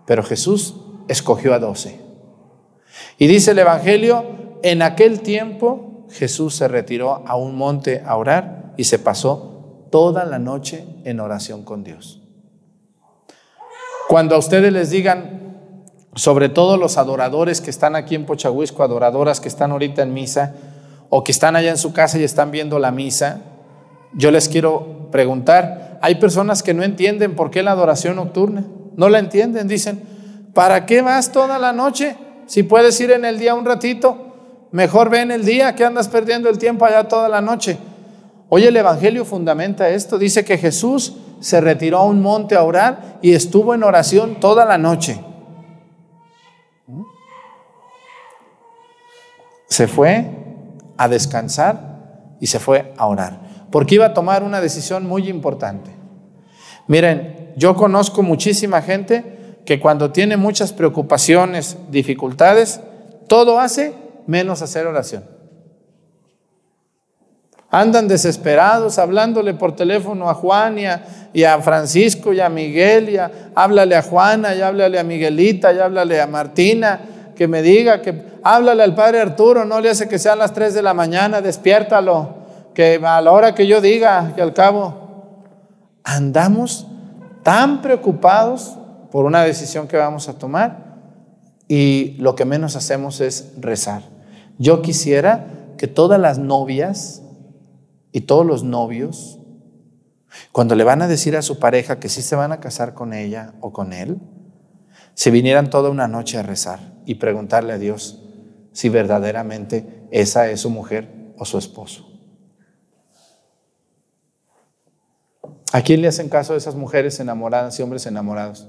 pero 0.06 0.22
Jesús 0.22 0.76
escogió 1.08 1.56
a 1.56 1.58
doce. 1.58 2.00
Y 3.18 3.26
dice 3.26 3.50
el 3.50 3.58
Evangelio, 3.58 4.24
en 4.62 4.84
aquel 4.84 5.22
tiempo 5.22 5.95
Jesús 6.12 6.56
se 6.56 6.68
retiró 6.68 7.24
a 7.28 7.36
un 7.36 7.56
monte 7.56 8.04
a 8.06 8.16
orar 8.16 8.74
y 8.78 8.86
se 8.86 9.00
pasó 9.00 9.88
toda 9.92 10.26
la 10.26 10.40
noche 10.40 10.86
en 11.04 11.20
oración 11.20 11.64
con 11.64 11.84
Dios. 11.84 12.22
Cuando 14.08 14.36
a 14.36 14.38
ustedes 14.38 14.72
les 14.72 14.90
digan, 14.90 15.58
sobre 16.16 16.50
todo 16.50 16.78
los 16.78 16.98
adoradores 16.98 17.60
que 17.60 17.70
están 17.70 17.96
aquí 17.96 18.16
en 18.16 18.26
Pochahuisco, 18.26 18.84
adoradoras 18.84 19.40
que 19.40 19.48
están 19.48 19.72
ahorita 19.72 20.04
en 20.04 20.14
misa, 20.14 20.54
o 21.10 21.24
que 21.24 21.32
están 21.32 21.56
allá 21.56 21.70
en 21.70 21.78
su 21.78 21.94
casa 21.94 22.18
y 22.18 22.24
están 22.24 22.52
viendo 22.52 22.80
la 22.80 22.92
misa, 22.92 23.42
yo 24.14 24.32
les 24.32 24.48
quiero 24.50 25.10
preguntar, 25.12 26.00
hay 26.02 26.16
personas 26.16 26.64
que 26.64 26.74
no 26.74 26.84
entienden 26.84 27.36
por 27.36 27.52
qué 27.52 27.64
la 27.64 27.72
adoración 27.72 28.16
nocturna, 28.16 28.66
no 28.96 29.10
la 29.10 29.20
entienden, 29.20 29.68
dicen, 29.68 30.04
¿para 30.54 30.86
qué 30.86 31.02
vas 31.02 31.32
toda 31.32 31.60
la 31.60 31.74
noche? 31.74 32.16
Si 32.48 32.64
puedes 32.64 33.00
ir 33.02 33.12
en 33.12 33.26
el 33.26 33.40
día 33.40 33.56
un 33.56 33.66
ratito, 33.66 34.25
mejor 34.76 35.10
ve 35.10 35.22
en 35.22 35.32
el 35.32 35.46
día 35.46 35.74
que 35.74 35.86
andas 35.86 36.10
perdiendo 36.10 36.50
el 36.50 36.58
tiempo 36.58 36.84
allá 36.84 37.08
toda 37.08 37.30
la 37.30 37.40
noche. 37.40 37.78
Hoy 38.50 38.66
el 38.66 38.76
Evangelio 38.76 39.24
fundamenta 39.24 39.88
esto, 39.88 40.18
dice 40.18 40.44
que 40.44 40.58
Jesús 40.58 41.14
se 41.40 41.62
retiró 41.62 42.00
a 42.00 42.04
un 42.04 42.22
monte 42.22 42.56
a 42.56 42.64
orar 42.64 43.20
y 43.22 43.34
estuvo 43.34 43.74
en 43.74 43.84
oración 43.84 44.36
toda 44.42 44.66
la 44.66 44.78
noche. 44.78 45.18
Se 49.68 49.88
fue 49.88 50.30
a 50.98 51.08
descansar 51.08 52.36
y 52.42 52.48
se 52.48 52.60
fue 52.60 52.94
a 52.98 53.08
orar 53.08 53.40
porque 53.72 53.96
iba 53.96 54.08
a 54.08 54.14
tomar 54.14 54.44
una 54.44 54.60
decisión 54.60 55.08
muy 55.08 55.30
importante. 55.30 55.90
Miren, 56.88 57.54
yo 57.56 57.78
conozco 57.78 58.24
muchísima 58.24 58.82
gente 58.82 59.58
que 59.66 59.80
cuando 59.80 60.12
tiene 60.12 60.36
muchas 60.36 60.74
preocupaciones, 60.74 61.78
dificultades, 61.90 62.82
todo 63.28 63.60
hace 63.60 64.05
menos 64.28 64.62
hacer 64.62 64.88
oración. 64.88 65.24
Andan 67.72 68.08
desesperados 68.08 69.00
hablándole 69.00 69.54
por 69.54 69.76
teléfono 69.76 70.30
a 70.30 70.34
Juan 70.34 70.80
y 70.80 70.86
a, 70.86 71.04
y 71.34 71.44
Francisco 71.62 72.32
y 72.32 72.40
a 72.40 72.48
Miguel 72.48 73.10
y 73.10 73.18
háblale 73.54 73.96
a 73.96 74.02
Juana 74.02 74.56
y 74.56 74.62
háblale 74.62 74.98
a 74.98 75.04
Miguelita 75.04 75.74
y 75.74 75.80
háblale 75.80 76.22
a 76.22 76.28
Martina, 76.28 77.02
que 77.36 77.50
me 77.50 77.62
diga 77.62 78.02
que 78.02 78.24
háblale 78.44 78.82
al 78.82 78.96
padre 78.96 79.20
Arturo, 79.20 79.66
no 79.66 79.82
le 79.82 79.90
hace 79.90 80.08
que 80.08 80.20
sean 80.20 80.40
las 80.40 80.54
3 80.54 80.74
de 80.74 80.82
la 80.82 80.94
mañana, 80.94 81.42
despiértalo, 81.42 82.36
que 82.74 83.02
a 83.04 83.20
la 83.20 83.32
hora 83.32 83.54
que 83.54 83.68
yo 83.68 83.82
diga, 83.82 84.32
que 84.36 84.42
al 84.42 84.54
cabo 84.54 85.44
andamos 86.06 86.88
tan 87.44 87.82
preocupados 87.82 88.78
por 89.12 89.26
una 89.26 89.44
decisión 89.44 89.88
que 89.88 89.98
vamos 89.98 90.30
a 90.30 90.34
tomar 90.38 90.96
y 91.68 92.16
lo 92.20 92.36
que 92.36 92.46
menos 92.46 92.76
hacemos 92.76 93.20
es 93.20 93.54
rezar. 93.60 94.15
Yo 94.58 94.82
quisiera 94.82 95.74
que 95.78 95.88
todas 95.88 96.20
las 96.20 96.38
novias 96.38 97.22
y 98.12 98.22
todos 98.22 98.46
los 98.46 98.64
novios 98.64 99.40
cuando 100.52 100.76
le 100.76 100.84
van 100.84 101.02
a 101.02 101.08
decir 101.08 101.36
a 101.36 101.42
su 101.42 101.60
pareja 101.60 102.00
que 102.00 102.10
sí 102.10 102.22
se 102.22 102.36
van 102.36 102.52
a 102.52 102.60
casar 102.60 102.94
con 102.94 103.14
ella 103.14 103.54
o 103.62 103.72
con 103.72 103.94
él, 103.94 104.20
se 105.14 105.32
vinieran 105.32 105.70
toda 105.70 105.90
una 105.90 106.08
noche 106.08 106.38
a 106.38 106.44
rezar 106.44 106.80
y 107.06 107.16
preguntarle 107.16 107.74
a 107.74 107.78
Dios 107.78 108.22
si 108.74 108.90
verdaderamente 108.90 110.08
esa 110.12 110.50
es 110.50 110.62
su 110.62 110.70
mujer 110.70 111.34
o 111.38 111.46
su 111.46 111.58
esposo. 111.58 112.10
¿A 115.72 115.82
quién 115.82 116.02
le 116.02 116.08
hacen 116.08 116.30
caso 116.30 116.54
a 116.54 116.58
esas 116.58 116.76
mujeres 116.76 117.20
enamoradas 117.20 117.78
y 117.80 117.84
hombres 117.84 118.06
enamorados? 118.06 118.68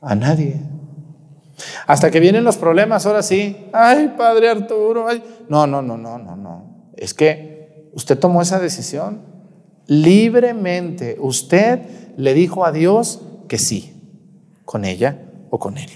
A 0.00 0.14
nadie. 0.14 0.60
Hasta 1.86 2.10
que 2.10 2.20
vienen 2.20 2.44
los 2.44 2.56
problemas, 2.56 3.06
ahora 3.06 3.22
sí. 3.22 3.68
Ay, 3.72 4.14
padre 4.16 4.50
Arturo. 4.50 5.06
No, 5.48 5.66
no, 5.66 5.82
no, 5.82 5.96
no, 5.96 6.18
no, 6.18 6.36
no. 6.36 6.90
Es 6.96 7.14
que 7.14 7.50
Usted 7.92 8.18
tomó 8.18 8.42
esa 8.42 8.58
decisión 8.58 9.20
libremente. 9.86 11.16
Usted 11.20 11.80
le 12.16 12.34
dijo 12.34 12.64
a 12.64 12.72
Dios 12.72 13.22
que 13.48 13.58
sí, 13.58 13.94
con 14.64 14.84
ella 14.84 15.18
o 15.50 15.58
con 15.58 15.76
él. 15.78 15.90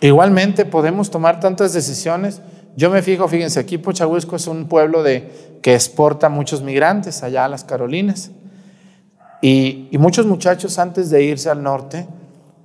Igualmente 0.00 0.64
podemos 0.64 1.10
tomar 1.10 1.40
tantas 1.40 1.74
decisiones. 1.74 2.40
Yo 2.76 2.90
me 2.90 3.02
fijo, 3.02 3.28
fíjense, 3.28 3.60
aquí 3.60 3.76
Pochahuisco 3.76 4.36
es 4.36 4.46
un 4.46 4.66
pueblo 4.66 5.02
de, 5.02 5.58
que 5.60 5.74
exporta 5.74 6.30
muchos 6.30 6.62
migrantes 6.62 7.22
allá 7.22 7.44
a 7.44 7.48
las 7.48 7.64
Carolinas. 7.64 8.30
Y 9.42 9.90
muchos 9.98 10.24
muchachos 10.24 10.78
antes 10.78 11.10
de 11.10 11.24
irse 11.24 11.50
al 11.50 11.62
norte 11.62 12.06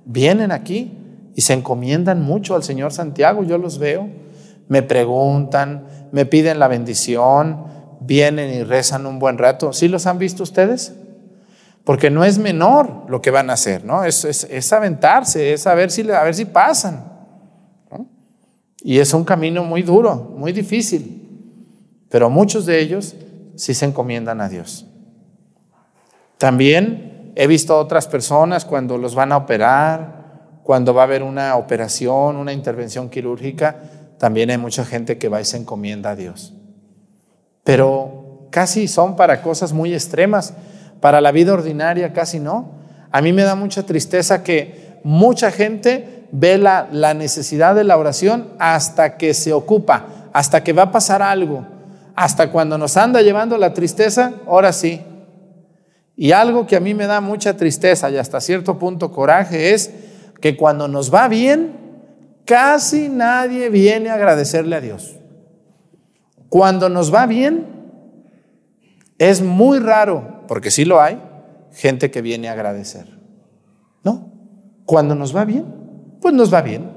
vienen 0.08 0.50
aquí 0.50 0.98
y 1.36 1.42
se 1.42 1.52
encomiendan 1.52 2.20
mucho 2.20 2.56
al 2.56 2.64
Señor 2.64 2.92
Santiago. 2.92 3.44
Yo 3.44 3.58
los 3.58 3.78
veo, 3.78 4.08
me 4.66 4.82
preguntan, 4.82 5.86
me 6.10 6.26
piden 6.26 6.58
la 6.58 6.66
bendición, 6.66 7.64
vienen 8.00 8.52
y 8.52 8.64
rezan 8.64 9.06
un 9.06 9.20
buen 9.20 9.38
rato. 9.38 9.72
¿Sí 9.72 9.86
los 9.86 10.06
han 10.06 10.18
visto 10.18 10.42
ustedes? 10.42 10.94
Porque 11.84 12.10
no 12.10 12.24
es 12.24 12.38
menor 12.38 13.04
lo 13.08 13.22
que 13.22 13.30
van 13.30 13.50
a 13.50 13.52
hacer, 13.52 13.84
¿no? 13.84 14.04
Es, 14.04 14.24
es, 14.24 14.72
aventarse, 14.72 15.52
es 15.52 15.66
a 15.66 15.74
ver 15.74 15.90
si, 15.90 16.10
a 16.10 16.22
ver 16.24 16.34
si 16.34 16.44
pasan. 16.46 17.04
Y 18.82 18.98
es 18.98 19.12
un 19.12 19.24
camino 19.24 19.64
muy 19.64 19.82
duro, 19.82 20.34
muy 20.36 20.52
difícil. 20.52 21.24
Pero 22.08 22.30
muchos 22.30 22.64
de 22.66 22.80
ellos 22.80 23.14
sí 23.56 23.74
se 23.74 23.84
encomiendan 23.84 24.40
a 24.40 24.48
Dios. 24.48 24.86
También 26.38 27.07
he 27.40 27.46
visto 27.46 27.72
a 27.72 27.78
otras 27.78 28.08
personas 28.08 28.64
cuando 28.64 28.98
los 28.98 29.14
van 29.14 29.30
a 29.30 29.36
operar, 29.36 30.58
cuando 30.64 30.92
va 30.92 31.02
a 31.02 31.04
haber 31.04 31.22
una 31.22 31.54
operación, 31.54 32.34
una 32.34 32.52
intervención 32.52 33.08
quirúrgica, 33.08 33.76
también 34.18 34.50
hay 34.50 34.58
mucha 34.58 34.84
gente 34.84 35.18
que 35.18 35.28
va 35.28 35.40
y 35.40 35.44
se 35.44 35.56
encomienda 35.56 36.10
a 36.10 36.16
Dios. 36.16 36.52
Pero 37.62 38.48
casi 38.50 38.88
son 38.88 39.14
para 39.14 39.40
cosas 39.40 39.72
muy 39.72 39.94
extremas. 39.94 40.52
Para 41.00 41.20
la 41.20 41.30
vida 41.30 41.52
ordinaria 41.52 42.12
casi 42.12 42.40
no. 42.40 42.72
A 43.12 43.22
mí 43.22 43.32
me 43.32 43.44
da 43.44 43.54
mucha 43.54 43.84
tristeza 43.84 44.42
que 44.42 44.98
mucha 45.04 45.52
gente 45.52 46.26
ve 46.32 46.58
la, 46.58 46.88
la 46.90 47.14
necesidad 47.14 47.76
de 47.76 47.84
la 47.84 47.98
oración 47.98 48.48
hasta 48.58 49.16
que 49.16 49.32
se 49.32 49.52
ocupa, 49.52 50.06
hasta 50.32 50.64
que 50.64 50.72
va 50.72 50.82
a 50.82 50.90
pasar 50.90 51.22
algo, 51.22 51.64
hasta 52.16 52.50
cuando 52.50 52.78
nos 52.78 52.96
anda 52.96 53.22
llevando 53.22 53.56
la 53.58 53.74
tristeza, 53.74 54.32
ahora 54.44 54.72
sí. 54.72 55.04
Y 56.18 56.32
algo 56.32 56.66
que 56.66 56.76
a 56.76 56.80
mí 56.80 56.92
me 56.92 57.06
da 57.06 57.22
mucha 57.22 57.56
tristeza 57.56 58.10
y 58.10 58.18
hasta 58.18 58.42
cierto 58.42 58.78
punto 58.78 59.10
coraje 59.10 59.72
es 59.72 59.90
que 60.42 60.54
cuando 60.56 60.86
nos 60.86 61.14
va 61.14 61.28
bien, 61.28 61.78
Casi 62.48 63.10
nadie 63.10 63.68
viene 63.68 64.08
a 64.08 64.14
agradecerle 64.14 64.74
a 64.74 64.80
Dios. 64.80 65.16
Cuando 66.48 66.88
nos 66.88 67.12
va 67.12 67.26
bien, 67.26 67.66
es 69.18 69.42
muy 69.42 69.78
raro, 69.80 70.46
porque 70.48 70.70
sí 70.70 70.86
lo 70.86 70.98
hay, 70.98 71.20
gente 71.72 72.10
que 72.10 72.22
viene 72.22 72.48
a 72.48 72.52
agradecer. 72.52 73.06
¿No? 74.02 74.32
Cuando 74.86 75.14
nos 75.14 75.36
va 75.36 75.44
bien, 75.44 75.66
pues 76.22 76.32
nos 76.32 76.52
va 76.52 76.62
bien. 76.62 76.90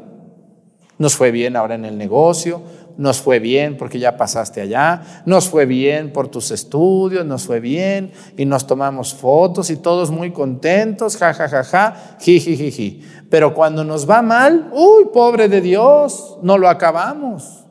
Nos 0.97 1.17
fue 1.17 1.31
bien 1.31 1.57
ahora 1.57 1.75
en 1.75 1.84
el 1.84 1.97
negocio, 1.97 2.62
nos 2.97 3.21
fue 3.21 3.39
bien 3.39 3.77
porque 3.77 3.99
ya 3.99 4.17
pasaste 4.17 4.62
allá, 4.62 5.23
nos 5.25 5.49
fue 5.49 5.65
bien 5.65 6.13
por 6.13 6.27
tus 6.27 6.51
estudios, 6.51 7.25
nos 7.25 7.43
fue 7.43 7.60
bien 7.60 8.12
y 8.38 8.45
nos 8.45 8.67
tomamos 8.67 9.13
fotos 9.13 9.69
y 9.69 9.77
todos 9.77 10.12
muy 10.12 10.32
contentos, 10.32 11.17
ja, 11.17 11.34
ja, 11.34 11.47
ja, 11.47 11.63
ja, 11.63 12.17
ji, 12.19 12.39
ji. 12.39 13.01
Pero 13.30 13.54
cuando 13.54 13.84
nos 13.84 14.10
va 14.10 14.21
mal, 14.21 14.69
uy, 14.73 15.06
pobre 15.13 15.47
de 15.47 15.62
Dios, 15.62 16.38
no 16.41 16.58
lo 16.58 16.69
acabamos. 16.69 17.65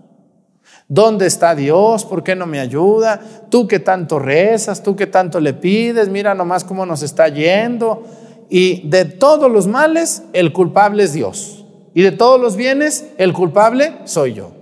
¿Dónde 0.88 1.26
está 1.26 1.54
Dios? 1.54 2.04
¿Por 2.04 2.24
qué 2.24 2.35
no 2.35 2.46
me 2.46 2.59
ayuda? 2.59 3.20
Tú 3.48 3.68
que 3.68 3.78
tanto 3.78 4.18
rezas, 4.18 4.83
tú 4.83 4.96
que 4.96 5.06
tanto 5.06 5.38
le 5.38 5.54
pides, 5.54 6.09
mira 6.09 6.35
nomás 6.35 6.64
cómo 6.64 6.85
nos 6.85 7.02
está 7.02 7.28
yendo. 7.28 8.02
Y 8.48 8.88
de 8.88 9.04
todos 9.04 9.48
los 9.48 9.68
males, 9.68 10.24
el 10.33 10.52
culpable 10.52 11.04
es 11.04 11.12
Dios. 11.12 11.64
Y 11.94 12.02
de 12.02 12.11
todos 12.11 12.40
los 12.40 12.56
bienes, 12.56 13.06
el 13.18 13.33
culpable 13.33 13.98
soy 14.04 14.35
yo. 14.35 14.59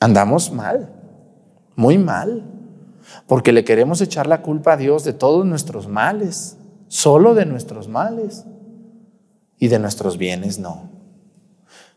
Andamos 0.00 0.52
mal, 0.52 0.92
muy 1.74 1.98
mal, 1.98 2.44
porque 3.26 3.52
le 3.52 3.64
queremos 3.64 4.00
echar 4.00 4.26
la 4.26 4.42
culpa 4.42 4.74
a 4.74 4.76
Dios 4.76 5.04
de 5.04 5.12
todos 5.12 5.46
nuestros 5.46 5.88
males, 5.88 6.58
solo 6.88 7.34
de 7.34 7.46
nuestros 7.46 7.88
males 7.88 8.44
y 9.58 9.68
de 9.68 9.78
nuestros 9.78 10.18
bienes 10.18 10.58
no. 10.58 10.90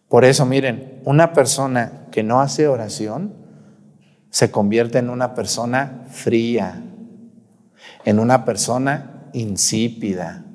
Por 0.07 0.25
eso, 0.25 0.45
miren, 0.45 1.01
una 1.05 1.33
persona 1.33 2.07
que 2.11 2.23
no 2.23 2.41
hace 2.41 2.67
oración 2.67 3.33
se 4.29 4.49
convierte 4.51 4.97
en 4.97 5.09
una 5.09 5.33
persona 5.33 6.03
fría, 6.09 6.83
en 8.05 8.19
una 8.19 8.45
persona 8.45 9.29
insípida, 9.33 10.45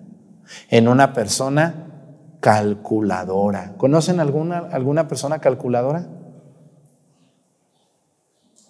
en 0.71 0.89
una 0.89 1.13
persona 1.13 1.87
calculadora. 2.41 3.75
¿Conocen 3.77 4.21
alguna, 4.21 4.59
alguna 4.59 5.09
persona 5.09 5.39
calculadora? 5.41 6.07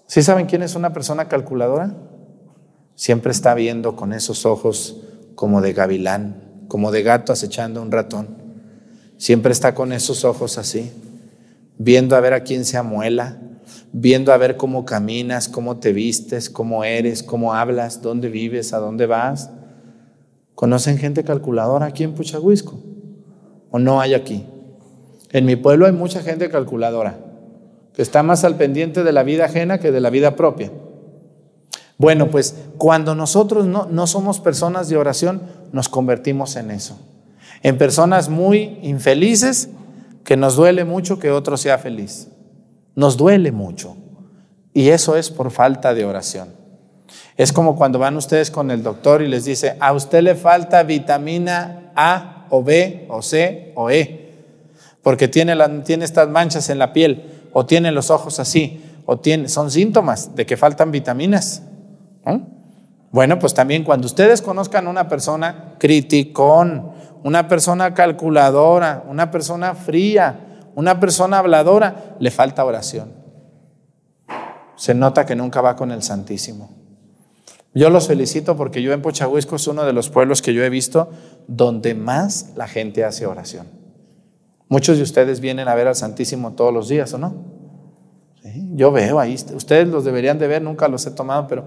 ¿Sí 0.07 0.23
saben 0.23 0.47
quién 0.47 0.63
es 0.63 0.75
una 0.75 0.93
persona 0.93 1.29
calculadora? 1.29 1.95
Siempre 2.95 3.33
está 3.33 3.55
viendo 3.55 3.97
con 3.97 4.13
esos 4.13 4.47
ojos 4.47 5.01
como 5.35 5.61
de 5.61 5.73
gavilán, 5.73 6.67
como 6.69 6.91
de 6.91 7.03
gato 7.03 7.33
acechando 7.33 7.83
un 7.83 7.91
ratón. 7.91 8.29
Siempre 9.17 9.53
está 9.53 9.75
con 9.75 9.93
esos 9.93 10.25
ojos 10.25 10.59
así, 10.59 10.93
viendo 11.79 12.17
a 12.17 12.21
ver 12.21 12.35
a 12.35 12.45
quién 12.45 12.65
se 12.65 12.77
amuela, 12.77 13.39
viendo 13.93 14.33
a 14.33 14.37
ver 14.37 14.57
cómo 14.57 14.85
caminas, 14.85 15.49
cómo 15.49 15.79
te 15.79 15.93
vistes, 15.93 16.51
cómo 16.51 16.85
eres, 16.85 17.23
cómo 17.23 17.55
hablas, 17.55 18.03
dónde 18.03 18.29
vives, 18.29 18.73
a 18.73 18.79
dónde 18.79 19.07
vas. 19.07 19.51
¿Conocen 20.55 20.99
gente 20.99 21.25
calculadora 21.25 21.87
aquí 21.87 22.05
en 22.05 22.15
Puchahuisco? 22.15 22.79
¿O 23.71 23.79
no 23.79 24.01
hay 24.01 24.15
aquí? 24.15 24.47
En 25.31 25.47
mi 25.47 25.57
pueblo 25.57 25.87
hay 25.87 25.93
mucha 25.93 26.23
gente 26.23 26.49
calculadora, 26.49 27.19
que 27.95 28.03
está 28.03 28.23
más 28.23 28.45
al 28.45 28.57
pendiente 28.57 29.05
de 29.05 29.13
la 29.13 29.23
vida 29.23 29.47
ajena 29.47 29.79
que 29.79 29.93
de 29.93 30.01
la 30.01 30.11
vida 30.11 30.35
propia. 30.37 30.71
Bueno, 31.97 32.29
pues 32.29 32.57
cuando 32.77 33.15
nosotros 33.15 33.67
no, 33.67 34.07
somos 34.07 34.41
personas 34.41 34.89
de 34.89 34.97
oración, 34.97 35.43
nos 35.73 35.89
convertimos 35.89 36.57
en 36.57 36.73
eso. 36.73 36.99
En 37.63 37.79
personas 37.79 38.29
muy 38.29 38.79
infelices 38.83 39.71
que 40.25 40.37
nos 40.37 40.57
duele 40.57 40.85
mucho 40.85 41.19
que 41.19 41.31
otro 41.31 41.57
sea 41.57 41.79
feliz. 41.79 42.29
Nos 42.97 43.17
duele 43.17 43.53
mucho. 43.53 43.97
Y 44.73 44.89
eso 44.89 45.17
es 45.17 45.31
por 45.31 45.53
falta 45.53 45.95
de 45.95 46.05
oración. 46.05 46.49
Es 47.37 47.53
como 47.53 47.77
cuando 47.77 48.01
van 48.01 48.17
ustedes 48.17 48.51
con 48.51 48.71
el 48.73 48.83
doctor 48.83 49.23
y 49.23 49.29
les 49.29 49.45
dice, 49.45 49.77
a 49.79 49.93
usted 49.93 50.23
le 50.23 50.35
falta 50.35 50.83
vitamina 50.83 51.93
A 51.95 52.47
o 52.51 52.63
B 52.63 53.07
o 53.09 53.23
C 53.23 53.73
o 53.77 53.91
E, 53.91 54.33
porque 55.03 55.29
tiene, 55.29 55.57
tiene 55.85 56.05
estas 56.05 56.29
manchas 56.29 56.71
en 56.71 56.79
la 56.79 56.93
piel 56.93 57.44
o 57.55 57.65
tiene 57.65 57.93
los 57.93 58.11
ojos 58.11 58.41
así, 58.41 58.85
o 59.07 59.19
tiene, 59.19 59.49
son 59.49 59.71
síntomas 59.71 60.35
de 60.35 60.45
que 60.45 60.59
faltan 60.59 60.91
vitaminas. 60.91 61.63
Bueno, 63.13 63.39
pues 63.39 63.55
también 63.55 63.85
cuando 63.85 64.07
ustedes 64.07 64.43
conozcan 64.43 64.89
una 64.89 65.09
persona 65.09 65.77
criticón, 65.79 66.91
una 67.23 67.47
persona 67.47 67.95
calculadora, 67.95 69.05
una 69.09 69.31
persona 69.31 69.75
fría, 69.77 70.69
una 70.75 70.99
persona 70.99 71.39
habladora, 71.39 72.17
le 72.19 72.31
falta 72.31 72.65
oración. 72.65 73.13
se 74.77 74.93
nota 74.93 75.25
que 75.25 75.37
nunca 75.37 75.61
va 75.61 75.77
con 75.77 75.93
el 75.93 76.03
Santísimo. 76.03 76.71
Yo 77.73 77.89
los 77.91 78.09
felicito 78.09 78.57
porque 78.57 78.83
yo 78.83 78.93
en 78.93 79.01
Pochahuisco 79.01 79.57
es 79.57 79.69
uno 79.69 79.85
de 79.85 79.93
los 79.93 80.11
pueblos 80.11 80.43
que 80.43 80.53
yo 80.53 80.65
he 80.65 80.71
visto 80.71 81.11
donde 81.47 81.95
más 81.95 82.53
la 82.57 82.67
gente 82.67 83.05
hace 83.05 83.27
oración. 83.27 83.84
Muchos 84.69 84.97
de 84.97 85.03
ustedes 85.03 85.41
vienen 85.41 85.69
a 85.69 85.75
ver 85.75 85.89
al 85.89 85.95
Santísimo 85.95 86.53
todos 86.53 86.73
los 86.73 86.89
días, 86.89 87.13
¿o 87.15 87.19
no? 87.19 87.35
Yo 88.75 88.93
veo 88.93 89.21
ahí, 89.21 89.35
ustedes 89.55 89.89
los 89.89 90.05
deberían 90.05 90.39
de 90.39 90.47
ver, 90.47 90.61
nunca 90.63 90.89
los 90.89 91.07
he 91.07 91.11
tomado, 91.11 91.47
pero 91.47 91.65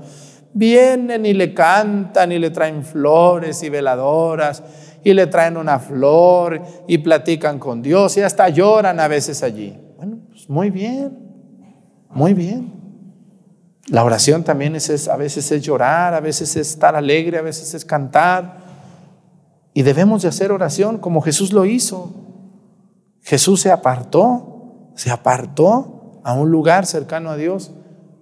vienen 0.53 1.25
y 1.25 1.33
le 1.33 1.53
cantan 1.53 2.31
y 2.31 2.39
le 2.39 2.49
traen 2.49 2.83
flores 2.83 3.63
y 3.63 3.69
veladoras 3.69 4.63
y 5.03 5.13
le 5.13 5.27
traen 5.27 5.57
una 5.57 5.79
flor 5.79 6.61
y 6.87 6.97
platican 6.97 7.59
con 7.59 7.81
Dios 7.81 8.17
y 8.17 8.21
hasta 8.21 8.49
lloran 8.49 8.99
a 8.99 9.07
veces 9.07 9.41
allí. 9.41 9.77
Bueno, 9.97 10.19
pues 10.29 10.49
muy 10.49 10.69
bien, 10.69 11.17
muy 12.09 12.33
bien. 12.33 12.73
La 13.89 14.03
oración 14.03 14.43
también 14.43 14.75
es, 14.75 15.07
a 15.07 15.15
veces 15.15 15.49
es 15.51 15.61
llorar, 15.61 16.13
a 16.13 16.19
veces 16.19 16.55
es 16.57 16.71
estar 16.71 16.95
alegre, 16.95 17.37
a 17.37 17.41
veces 17.41 17.73
es 17.73 17.85
cantar. 17.85 18.57
Y 19.73 19.83
debemos 19.83 20.23
de 20.23 20.27
hacer 20.27 20.51
oración 20.51 20.97
como 20.97 21.21
Jesús 21.21 21.53
lo 21.53 21.65
hizo. 21.65 22.26
Jesús 23.27 23.59
se 23.59 23.71
apartó, 23.71 24.93
se 24.95 25.11
apartó 25.11 26.21
a 26.23 26.33
un 26.33 26.49
lugar 26.49 26.85
cercano 26.85 27.29
a 27.29 27.35
Dios 27.35 27.71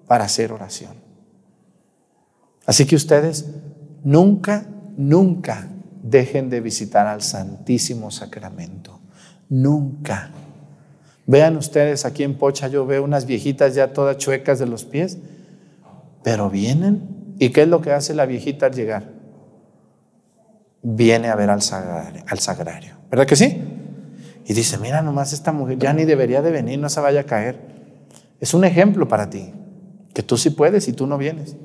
para 0.07 0.23
hacer 0.23 0.51
oración. 0.51 0.95
Así 2.65 2.87
que 2.87 2.95
ustedes 2.95 3.45
nunca, 4.03 4.65
nunca 4.97 5.67
dejen 6.01 6.49
de 6.49 6.59
visitar 6.59 7.05
al 7.05 7.21
Santísimo 7.21 8.09
Sacramento. 8.09 8.99
Nunca. 9.47 10.31
Vean 11.27 11.55
ustedes 11.55 12.03
aquí 12.03 12.23
en 12.23 12.35
Pocha, 12.35 12.67
yo 12.67 12.87
veo 12.87 13.03
unas 13.03 13.27
viejitas 13.27 13.75
ya 13.75 13.93
todas 13.93 14.17
chuecas 14.17 14.57
de 14.57 14.65
los 14.65 14.85
pies 14.85 15.19
pero 16.23 16.49
vienen. 16.49 17.35
¿Y 17.37 17.51
qué 17.51 17.61
es 17.61 17.67
lo 17.67 17.81
que 17.81 17.91
hace 17.91 18.15
la 18.15 18.25
viejita 18.25 18.65
al 18.65 18.73
llegar? 18.73 19.11
Viene 20.81 21.29
a 21.29 21.35
ver 21.35 21.51
al 21.51 21.61
sagrario, 21.61 22.23
al 22.27 22.39
sagrario. 22.39 22.95
¿Verdad 23.11 23.27
que 23.27 23.35
sí? 23.35 23.61
Y 24.45 24.53
dice, 24.53 24.77
mira 24.77 25.01
nomás 25.01 25.33
esta 25.33 25.51
mujer 25.51 25.79
ya 25.79 25.93
ni 25.93 26.05
debería 26.05 26.41
de 26.41 26.51
venir, 26.51 26.79
no 26.79 26.89
se 26.89 27.01
vaya 27.01 27.21
a 27.21 27.25
caer. 27.25 27.59
Es 28.39 28.53
un 28.53 28.63
ejemplo 28.63 29.07
para 29.07 29.29
ti, 29.29 29.53
que 30.13 30.23
tú 30.23 30.37
sí 30.37 30.51
puedes 30.51 30.87
y 30.87 30.93
tú 30.93 31.07
no 31.07 31.17
vienes. 31.17 31.55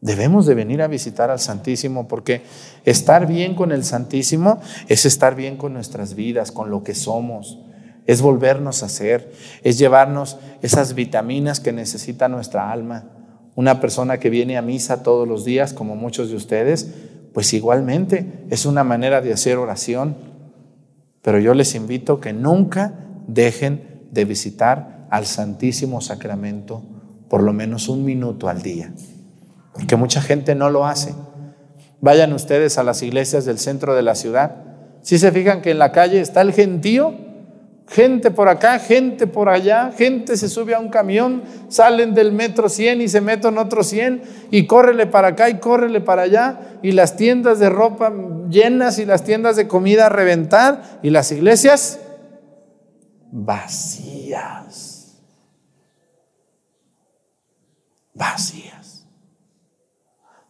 Debemos 0.00 0.46
de 0.46 0.54
venir 0.54 0.82
a 0.82 0.88
visitar 0.88 1.30
al 1.30 1.38
Santísimo 1.38 2.08
porque 2.08 2.42
estar 2.84 3.26
bien 3.26 3.54
con 3.54 3.72
el 3.72 3.84
Santísimo 3.84 4.60
es 4.88 5.06
estar 5.06 5.34
bien 5.34 5.56
con 5.56 5.72
nuestras 5.72 6.14
vidas, 6.14 6.52
con 6.52 6.70
lo 6.70 6.82
que 6.82 6.94
somos 6.94 7.58
es 8.06 8.20
volvernos 8.20 8.82
a 8.82 8.88
ser, 8.88 9.32
es 9.62 9.78
llevarnos 9.78 10.38
esas 10.62 10.94
vitaminas 10.94 11.60
que 11.60 11.72
necesita 11.72 12.28
nuestra 12.28 12.70
alma. 12.70 13.04
Una 13.54 13.80
persona 13.80 14.18
que 14.18 14.30
viene 14.30 14.56
a 14.56 14.62
misa 14.62 15.02
todos 15.02 15.26
los 15.26 15.44
días, 15.44 15.72
como 15.72 15.96
muchos 15.96 16.28
de 16.28 16.36
ustedes, 16.36 16.88
pues 17.32 17.52
igualmente 17.54 18.44
es 18.50 18.66
una 18.66 18.84
manera 18.84 19.20
de 19.20 19.32
hacer 19.32 19.56
oración. 19.58 20.16
Pero 21.24 21.38
yo 21.38 21.54
les 21.54 21.74
invito 21.74 22.20
que 22.20 22.34
nunca 22.34 22.92
dejen 23.26 24.06
de 24.10 24.26
visitar 24.26 25.06
al 25.10 25.24
Santísimo 25.24 26.02
Sacramento 26.02 26.82
por 27.30 27.42
lo 27.42 27.54
menos 27.54 27.88
un 27.88 28.04
minuto 28.04 28.46
al 28.46 28.60
día, 28.60 28.92
porque 29.72 29.96
mucha 29.96 30.20
gente 30.20 30.54
no 30.54 30.68
lo 30.68 30.86
hace. 30.86 31.14
Vayan 32.02 32.34
ustedes 32.34 32.76
a 32.76 32.84
las 32.84 33.02
iglesias 33.02 33.46
del 33.46 33.58
centro 33.58 33.94
de 33.94 34.02
la 34.02 34.14
ciudad. 34.14 34.64
Si 35.00 35.18
se 35.18 35.32
fijan 35.32 35.62
que 35.62 35.70
en 35.70 35.78
la 35.78 35.92
calle 35.92 36.20
está 36.20 36.42
el 36.42 36.52
gentío, 36.52 37.14
Gente 37.86 38.30
por 38.30 38.48
acá, 38.48 38.78
gente 38.78 39.26
por 39.26 39.50
allá, 39.50 39.92
gente 39.96 40.38
se 40.38 40.48
sube 40.48 40.74
a 40.74 40.80
un 40.80 40.88
camión, 40.88 41.42
salen 41.68 42.14
del 42.14 42.32
metro 42.32 42.70
100 42.70 43.02
y 43.02 43.08
se 43.08 43.20
meten 43.20 43.58
otro 43.58 43.84
100 43.84 44.22
y 44.50 44.66
córrele 44.66 45.06
para 45.06 45.28
acá 45.28 45.50
y 45.50 45.58
córrele 45.58 46.00
para 46.00 46.22
allá 46.22 46.78
y 46.82 46.92
las 46.92 47.16
tiendas 47.16 47.58
de 47.58 47.68
ropa 47.68 48.10
llenas 48.48 48.98
y 48.98 49.04
las 49.04 49.22
tiendas 49.22 49.56
de 49.56 49.68
comida 49.68 50.06
a 50.06 50.08
reventar 50.08 51.00
y 51.02 51.10
las 51.10 51.30
iglesias 51.30 52.00
vacías. 53.30 55.18
Vacías. 58.14 59.06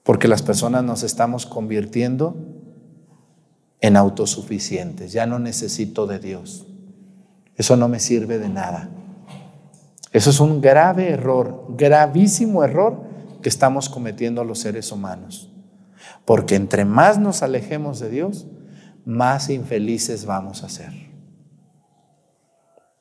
Porque 0.05 0.29
las 0.29 0.43
personas 0.43 0.85
nos 0.85 1.03
estamos 1.03 1.47
convirtiendo 1.47 2.37
en 3.81 3.97
autosuficientes. 3.97 5.13
Ya 5.13 5.27
no 5.27 5.41
necesito 5.41 6.07
de 6.07 6.21
Dios. 6.21 6.67
Eso 7.57 7.77
no 7.77 7.89
me 7.89 8.01
sirve 8.01 8.39
de 8.39 8.49
nada. 8.49 8.89
Eso 10.13 10.31
es 10.31 10.41
un 10.41 10.61
grave 10.61 11.11
error, 11.11 11.67
gravísimo 11.71 12.63
error 12.63 13.03
que 13.43 13.49
estamos 13.49 13.89
cometiendo 13.89 14.45
los 14.45 14.61
seres 14.61 14.93
humanos. 14.93 15.53
Porque 16.25 16.55
entre 16.55 16.85
más 16.85 17.19
nos 17.19 17.43
alejemos 17.43 18.01
de 18.01 18.11
Dios, 18.11 18.47
más 19.05 19.51
infelices 19.51 20.25
vamos 20.25 20.63
a 20.63 20.69
ser. 20.69 20.93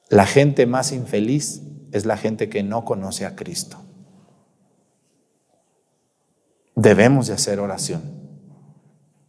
La 0.09 0.25
gente 0.25 0.65
más 0.65 0.91
infeliz 0.91 1.61
es 1.91 2.05
la 2.05 2.17
gente 2.17 2.49
que 2.49 2.63
no 2.63 2.83
conoce 2.83 3.25
a 3.25 3.35
Cristo. 3.35 3.77
Debemos 6.75 7.27
de 7.27 7.33
hacer 7.33 7.59
oración. 7.59 8.01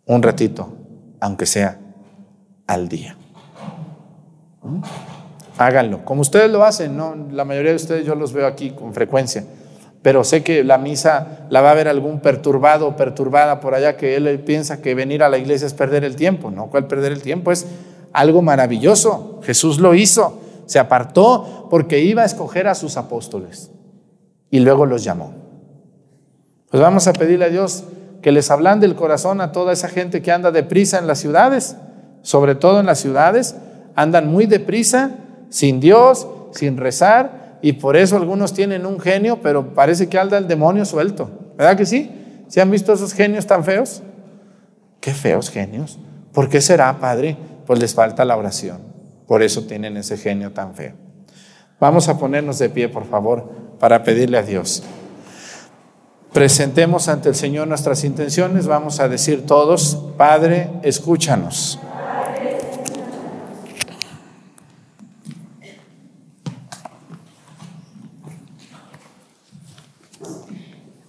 Un 0.07 0.23
ratito, 0.23 0.77
aunque 1.21 1.47
sea 1.47 1.81
al 2.67 2.89
día. 2.89 3.17
¿Mm? 4.63 4.81
Háganlo. 5.59 6.05
Como 6.05 6.21
ustedes 6.21 6.51
lo 6.51 6.65
hacen, 6.65 6.97
¿no? 6.97 7.15
La 7.31 7.45
mayoría 7.45 7.71
de 7.71 7.77
ustedes 7.77 8.07
yo 8.07 8.15
los 8.15 8.33
veo 8.33 8.47
aquí 8.47 8.71
con 8.71 8.95
frecuencia. 8.95 9.45
Pero 10.03 10.23
sé 10.23 10.43
que 10.43 10.65
la 10.65 10.77
misa 10.77 11.47
la 11.49 11.63
va 11.63 11.71
a 11.71 11.75
ver 11.75 11.89
algún 11.89 12.21
perturbado 12.21 12.89
o 12.89 12.97
perturbada 12.97 13.61
por 13.61 13.75
allá 13.75 13.97
que 13.97 14.17
él 14.17 14.41
piensa 14.41 14.83
que 14.83 14.95
venir 14.95 15.23
a 15.23 15.31
la 15.31 15.39
iglesia 15.39 15.67
es 15.67 15.73
perder 15.73 16.05
el 16.05 16.15
tiempo. 16.15 16.51
No, 16.51 16.67
¿cuál 16.69 16.87
perder 16.87 17.13
el 17.13 17.23
tiempo? 17.23 17.51
Es 17.53 17.67
algo 18.13 18.43
maravilloso. 18.43 19.41
Jesús 19.43 19.79
lo 19.79 19.95
hizo. 19.95 20.41
Se 20.67 20.79
apartó 20.79 21.69
porque 21.71 22.01
iba 22.01 22.23
a 22.23 22.27
escoger 22.27 22.69
a 22.69 22.75
sus 22.75 22.97
apóstoles 22.97 23.71
y 24.51 24.61
luego 24.61 24.87
los 24.87 25.05
llamó. 25.05 25.35
Pues 26.71 26.83
vamos 26.83 27.07
a 27.07 27.13
pedirle 27.13 27.47
a 27.47 27.49
Dios 27.49 27.85
que 28.21 28.33
les 28.33 28.51
hablan 28.51 28.81
del 28.81 28.95
corazón 28.95 29.41
a 29.41 29.53
toda 29.53 29.73
esa 29.73 29.89
gente 29.89 30.23
que 30.23 30.33
anda 30.33 30.51
deprisa 30.51 30.99
en 30.99 31.07
las 31.07 31.19
ciudades, 31.19 31.77
sobre 32.23 32.55
todo 32.55 32.81
en 32.81 32.87
las 32.87 32.99
ciudades, 32.99 33.57
andan 33.97 34.29
muy 34.29 34.47
deprisa 34.47 35.11
sin 35.55 35.79
Dios, 35.79 36.27
sin 36.51 36.77
rezar, 36.77 37.61
y 37.63 37.75
por 37.75 37.97
eso 37.97 38.17
algunos 38.17 38.53
tienen 38.53 38.87
un 38.87 38.99
genio, 38.99 39.39
pero 39.41 39.73
parece 39.73 40.09
que 40.09 40.19
anda 40.19 40.37
el 40.37 40.49
demonio 40.49 40.85
suelto. 40.85 41.31
¿Verdad 41.57 41.77
que 41.77 41.87
sí? 41.87 42.11
¿Se 42.49 42.61
han 42.61 42.73
visto 42.73 42.93
esos 42.93 43.13
genios 43.13 43.47
tan 43.47 43.63
feos? 43.63 44.03
Qué 45.01 45.15
feos 45.15 45.51
genios. 45.51 46.01
¿Por 46.33 46.49
qué 46.49 46.61
será, 46.61 46.99
Padre? 46.99 47.37
Pues 47.69 47.79
les 47.79 47.95
falta 47.95 48.25
la 48.25 48.37
oración. 48.37 48.79
Por 49.29 49.45
eso 49.45 49.63
tienen 49.63 49.97
ese 49.97 50.17
genio 50.17 50.51
tan 50.51 50.75
feo. 50.75 50.95
Vamos 51.79 52.09
a 52.09 52.19
ponernos 52.19 52.59
de 52.59 52.69
pie, 52.69 52.89
por 52.89 53.05
favor, 53.05 53.49
para 53.79 54.03
pedirle 54.03 54.39
a 54.39 54.43
Dios. 54.43 54.83
Presentemos 56.33 57.07
ante 57.07 57.29
el 57.29 57.37
Señor 57.37 57.69
nuestras 57.69 58.03
intenciones. 58.03 58.67
Vamos 58.67 58.99
a 58.99 59.09
decir 59.09 59.47
todos, 59.47 60.05
Padre, 60.17 60.69
escúchanos. 60.83 61.79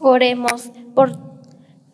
Oremos 0.07 0.69
por, 0.93 1.17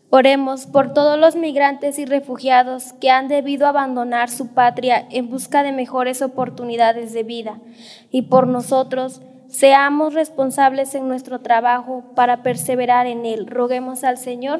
por 0.09 0.93
todos 0.93 1.17
los 1.17 1.37
migrantes 1.37 1.97
y 1.97 2.03
refugiados 2.03 2.91
que 2.99 3.09
han 3.09 3.29
debido 3.29 3.67
abandonar 3.67 4.29
su 4.29 4.49
patria 4.49 5.07
en 5.11 5.29
busca 5.29 5.63
de 5.63 5.71
mejores 5.71 6.21
oportunidades 6.21 7.13
de 7.13 7.23
vida 7.23 7.61
y 8.09 8.23
por 8.23 8.47
nosotros 8.47 9.21
seamos 9.47 10.13
responsables 10.13 10.93
en 10.93 11.07
nuestro 11.07 11.39
trabajo 11.39 12.03
para 12.13 12.43
perseverar 12.43 13.07
en 13.07 13.25
él. 13.25 13.47
Roguemos 13.47 14.03
al 14.03 14.17
Señor. 14.17 14.59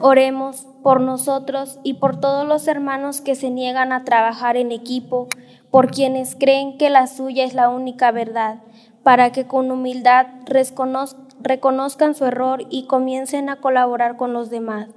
Oremos 0.00 0.66
por 0.82 1.00
nosotros 1.00 1.78
y 1.84 1.94
por 1.94 2.18
todos 2.18 2.44
los 2.48 2.66
hermanos 2.66 3.20
que 3.20 3.36
se 3.36 3.50
niegan 3.50 3.92
a 3.92 4.02
trabajar 4.02 4.56
en 4.56 4.72
equipo, 4.72 5.28
por 5.70 5.92
quienes 5.92 6.34
creen 6.34 6.78
que 6.78 6.90
la 6.90 7.06
suya 7.06 7.44
es 7.44 7.54
la 7.54 7.68
única 7.68 8.10
verdad 8.10 8.56
para 9.02 9.32
que 9.32 9.46
con 9.46 9.70
humildad 9.70 10.26
reconozcan 10.46 12.14
su 12.14 12.24
error 12.24 12.64
y 12.70 12.86
comiencen 12.86 13.48
a 13.48 13.56
colaborar 13.56 14.16
con 14.16 14.32
los 14.32 14.50
demás. 14.50 14.88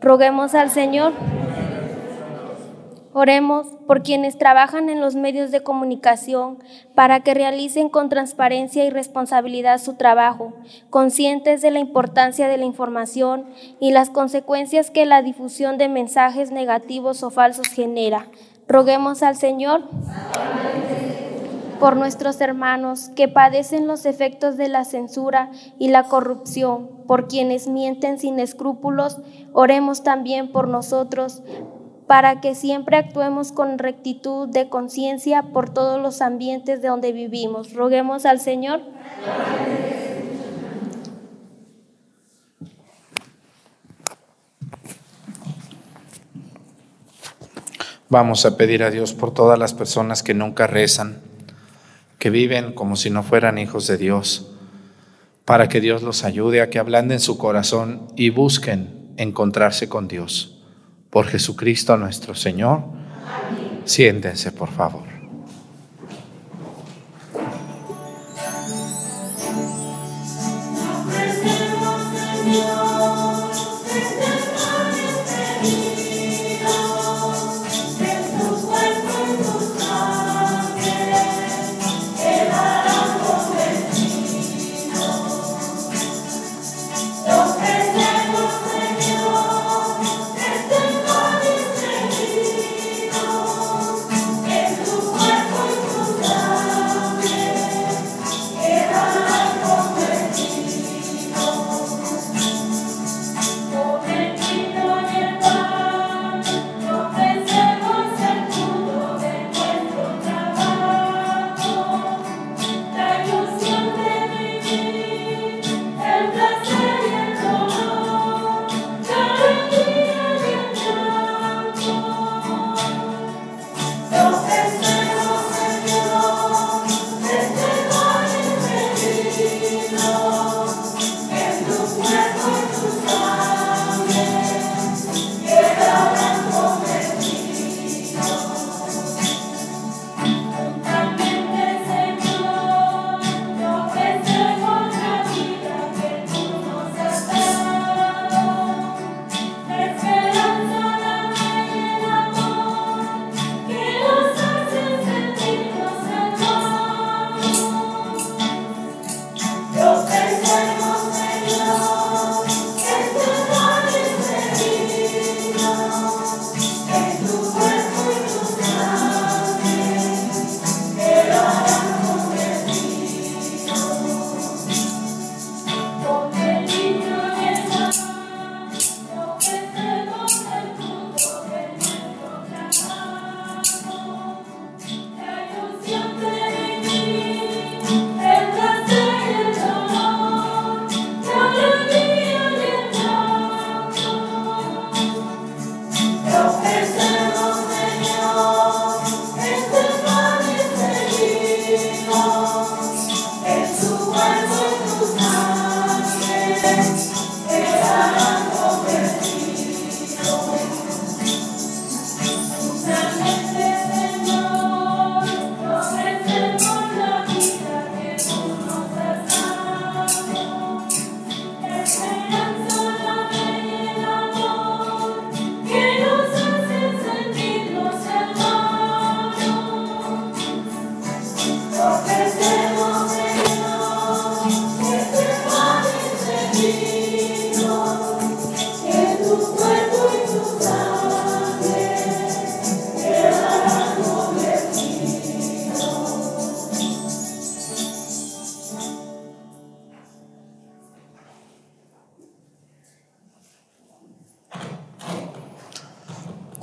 Roguemos 0.00 0.54
al 0.54 0.70
Señor. 0.70 1.12
Oremos 3.16 3.68
por 3.86 4.02
quienes 4.02 4.36
trabajan 4.38 4.88
en 4.88 5.00
los 5.00 5.14
medios 5.14 5.52
de 5.52 5.62
comunicación 5.62 6.58
para 6.96 7.20
que 7.20 7.32
realicen 7.32 7.88
con 7.88 8.08
transparencia 8.08 8.84
y 8.84 8.90
responsabilidad 8.90 9.78
su 9.78 9.94
trabajo, 9.94 10.52
conscientes 10.90 11.62
de 11.62 11.70
la 11.70 11.78
importancia 11.78 12.48
de 12.48 12.56
la 12.56 12.64
información 12.64 13.46
y 13.78 13.92
las 13.92 14.10
consecuencias 14.10 14.90
que 14.90 15.06
la 15.06 15.22
difusión 15.22 15.78
de 15.78 15.88
mensajes 15.88 16.50
negativos 16.50 17.22
o 17.22 17.30
falsos 17.30 17.68
genera. 17.68 18.26
Roguemos 18.66 19.22
al 19.22 19.36
Señor 19.36 19.84
por 21.84 21.98
nuestros 21.98 22.40
hermanos 22.40 23.10
que 23.14 23.28
padecen 23.28 23.86
los 23.86 24.06
efectos 24.06 24.56
de 24.56 24.68
la 24.68 24.86
censura 24.86 25.50
y 25.78 25.88
la 25.88 26.04
corrupción, 26.04 26.88
por 27.06 27.28
quienes 27.28 27.68
mienten 27.68 28.18
sin 28.18 28.40
escrúpulos, 28.40 29.18
oremos 29.52 30.02
también 30.02 30.50
por 30.50 30.66
nosotros, 30.66 31.42
para 32.06 32.40
que 32.40 32.54
siempre 32.54 32.96
actuemos 32.96 33.52
con 33.52 33.78
rectitud 33.78 34.48
de 34.48 34.70
conciencia 34.70 35.42
por 35.52 35.68
todos 35.68 36.00
los 36.00 36.22
ambientes 36.22 36.80
de 36.80 36.88
donde 36.88 37.12
vivimos. 37.12 37.74
Roguemos 37.74 38.24
al 38.24 38.40
Señor. 38.40 38.80
Vamos 48.08 48.46
a 48.46 48.56
pedir 48.56 48.82
a 48.84 48.90
Dios 48.90 49.12
por 49.12 49.34
todas 49.34 49.58
las 49.58 49.74
personas 49.74 50.22
que 50.22 50.32
nunca 50.32 50.66
rezan, 50.66 51.33
que 52.24 52.30
viven 52.30 52.72
como 52.72 52.96
si 52.96 53.10
no 53.10 53.22
fueran 53.22 53.58
hijos 53.58 53.86
de 53.86 53.98
Dios, 53.98 54.50
para 55.44 55.68
que 55.68 55.82
Dios 55.82 56.02
los 56.02 56.24
ayude 56.24 56.62
a 56.62 56.70
que 56.70 56.78
ablanden 56.78 57.20
su 57.20 57.36
corazón 57.36 58.08
y 58.16 58.30
busquen 58.30 59.12
encontrarse 59.18 59.90
con 59.90 60.08
Dios. 60.08 60.58
Por 61.10 61.26
Jesucristo 61.26 61.98
nuestro 61.98 62.34
Señor. 62.34 62.84
Siéntense, 63.84 64.52
por 64.52 64.70
favor. 64.70 65.13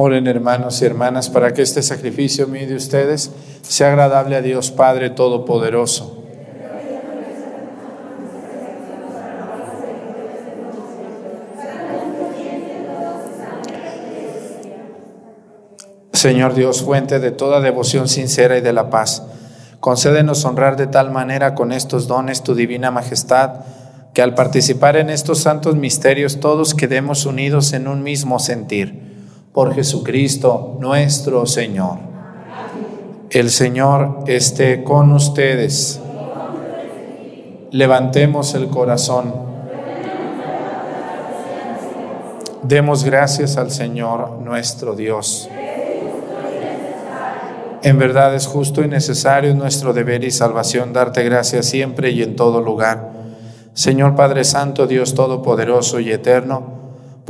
Oren 0.03 0.25
hermanos 0.25 0.81
y 0.81 0.85
hermanas 0.85 1.29
para 1.29 1.53
que 1.53 1.61
este 1.61 1.83
sacrificio 1.83 2.47
mío 2.47 2.67
de 2.67 2.73
ustedes 2.73 3.29
sea 3.61 3.89
agradable 3.89 4.35
a 4.35 4.41
Dios 4.41 4.71
Padre 4.71 5.11
Todopoderoso. 5.11 6.23
Señor 16.13 16.55
Dios, 16.55 16.81
fuente 16.81 17.19
de 17.19 17.29
toda 17.29 17.61
devoción 17.61 18.07
sincera 18.07 18.57
y 18.57 18.61
de 18.61 18.73
la 18.73 18.89
paz, 18.89 19.21
concédenos 19.79 20.43
honrar 20.45 20.77
de 20.77 20.87
tal 20.87 21.11
manera 21.11 21.53
con 21.53 21.71
estos 21.71 22.07
dones 22.07 22.41
tu 22.41 22.55
divina 22.55 22.89
majestad, 22.89 23.65
que 24.15 24.23
al 24.23 24.33
participar 24.33 24.97
en 24.97 25.11
estos 25.11 25.41
santos 25.41 25.75
misterios 25.75 26.39
todos 26.39 26.73
quedemos 26.73 27.27
unidos 27.27 27.73
en 27.73 27.87
un 27.87 28.01
mismo 28.01 28.39
sentir 28.39 29.10
por 29.53 29.73
Jesucristo 29.73 30.77
nuestro 30.79 31.45
Señor. 31.45 31.97
El 33.29 33.49
Señor 33.49 34.19
esté 34.27 34.83
con 34.83 35.11
ustedes. 35.13 36.01
Levantemos 37.71 38.53
el 38.55 38.67
corazón. 38.67 39.33
Demos 42.63 43.03
gracias 43.03 43.57
al 43.57 43.71
Señor 43.71 44.39
nuestro 44.41 44.95
Dios. 44.95 45.49
En 47.83 47.97
verdad 47.97 48.35
es 48.35 48.45
justo 48.45 48.83
y 48.83 48.87
necesario 48.87 49.55
nuestro 49.55 49.91
deber 49.91 50.23
y 50.23 50.31
salvación 50.31 50.93
darte 50.93 51.23
gracias 51.23 51.65
siempre 51.65 52.11
y 52.11 52.21
en 52.21 52.35
todo 52.35 52.61
lugar. 52.61 53.11
Señor 53.73 54.15
Padre 54.15 54.43
Santo, 54.43 54.85
Dios 54.85 55.15
Todopoderoso 55.15 55.99
y 55.99 56.11
Eterno, 56.11 56.80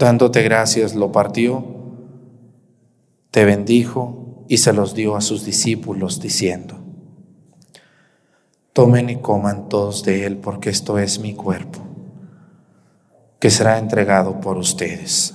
Dándote 0.00 0.40
gracias, 0.40 0.94
lo 0.94 1.12
partió, 1.12 1.62
te 3.30 3.44
bendijo 3.44 4.46
y 4.48 4.56
se 4.56 4.72
los 4.72 4.94
dio 4.94 5.14
a 5.14 5.20
sus 5.20 5.44
discípulos, 5.44 6.22
diciendo, 6.22 6.78
Tomen 8.72 9.10
y 9.10 9.16
coman 9.16 9.68
todos 9.68 10.02
de 10.02 10.24
él, 10.24 10.38
porque 10.38 10.70
esto 10.70 10.98
es 10.98 11.18
mi 11.20 11.34
cuerpo, 11.34 11.80
que 13.40 13.50
será 13.50 13.78
entregado 13.78 14.40
por 14.40 14.56
ustedes. 14.56 15.34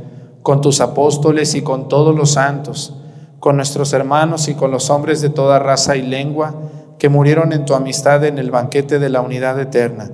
con 0.43 0.61
tus 0.61 0.81
apóstoles 0.81 1.55
y 1.55 1.61
con 1.61 1.87
todos 1.87 2.15
los 2.15 2.31
santos, 2.31 2.95
con 3.39 3.55
nuestros 3.55 3.93
hermanos 3.93 4.47
y 4.47 4.55
con 4.55 4.71
los 4.71 4.89
hombres 4.89 5.21
de 5.21 5.29
toda 5.29 5.59
raza 5.59 5.95
y 5.95 6.01
lengua 6.01 6.55
que 6.97 7.09
murieron 7.09 7.53
en 7.53 7.65
tu 7.65 7.73
amistad 7.73 8.23
en 8.25 8.37
el 8.37 8.51
banquete 8.51 8.99
de 8.99 9.09
la 9.09 9.21
unidad 9.21 9.59
eterna, 9.59 10.11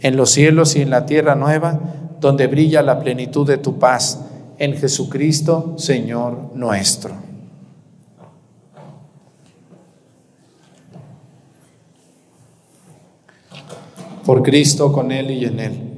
en 0.00 0.16
los 0.16 0.30
cielos 0.30 0.76
y 0.76 0.82
en 0.82 0.90
la 0.90 1.06
tierra 1.06 1.34
nueva, 1.34 1.78
donde 2.20 2.46
brilla 2.46 2.82
la 2.82 3.00
plenitud 3.00 3.46
de 3.46 3.58
tu 3.58 3.78
paz, 3.78 4.24
en 4.58 4.76
Jesucristo, 4.76 5.74
Señor 5.76 6.50
nuestro. 6.54 7.14
Por 14.24 14.42
Cristo, 14.42 14.92
con 14.92 15.10
Él 15.10 15.30
y 15.30 15.44
en 15.44 15.60
Él 15.60 15.97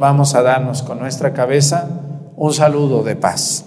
Vamos 0.00 0.34
a 0.34 0.40
darnos 0.40 0.82
con 0.82 0.98
nuestra 0.98 1.34
cabeza 1.34 1.86
un 2.34 2.54
saludo 2.54 3.02
de 3.02 3.16
paz. 3.16 3.66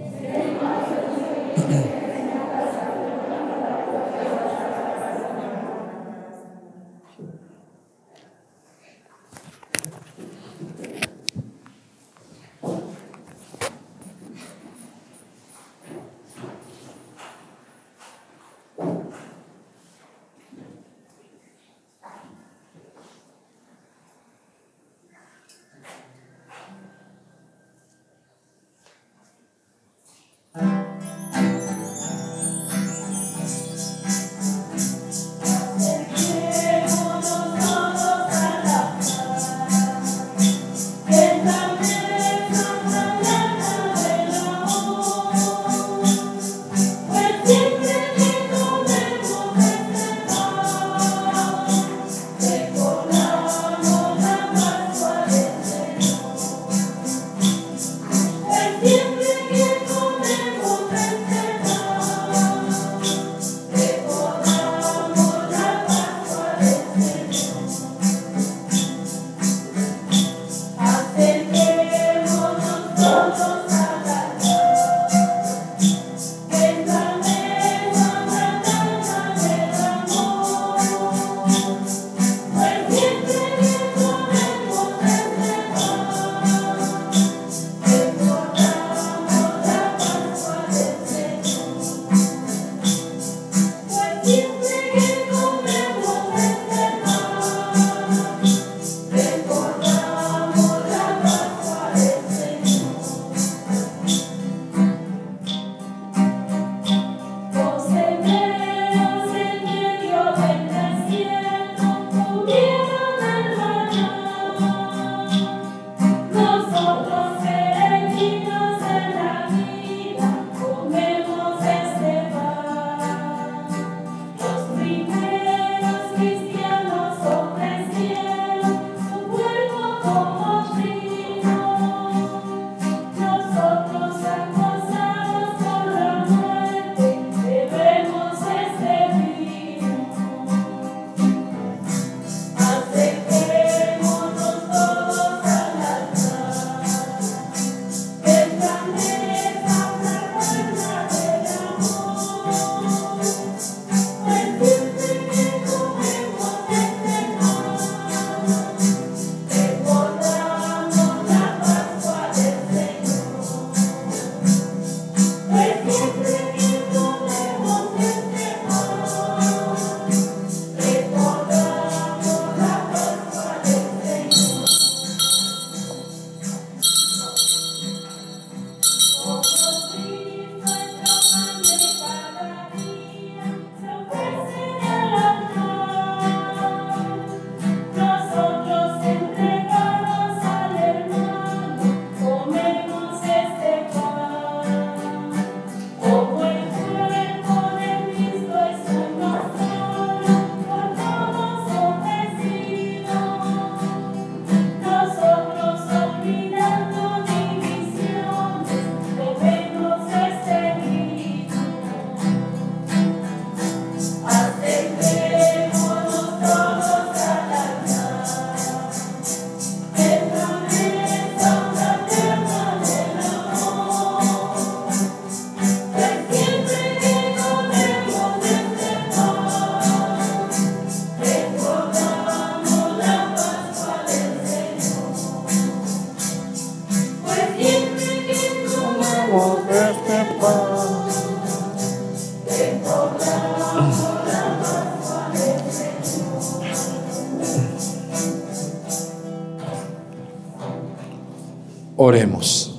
Oremos. 252.03 252.75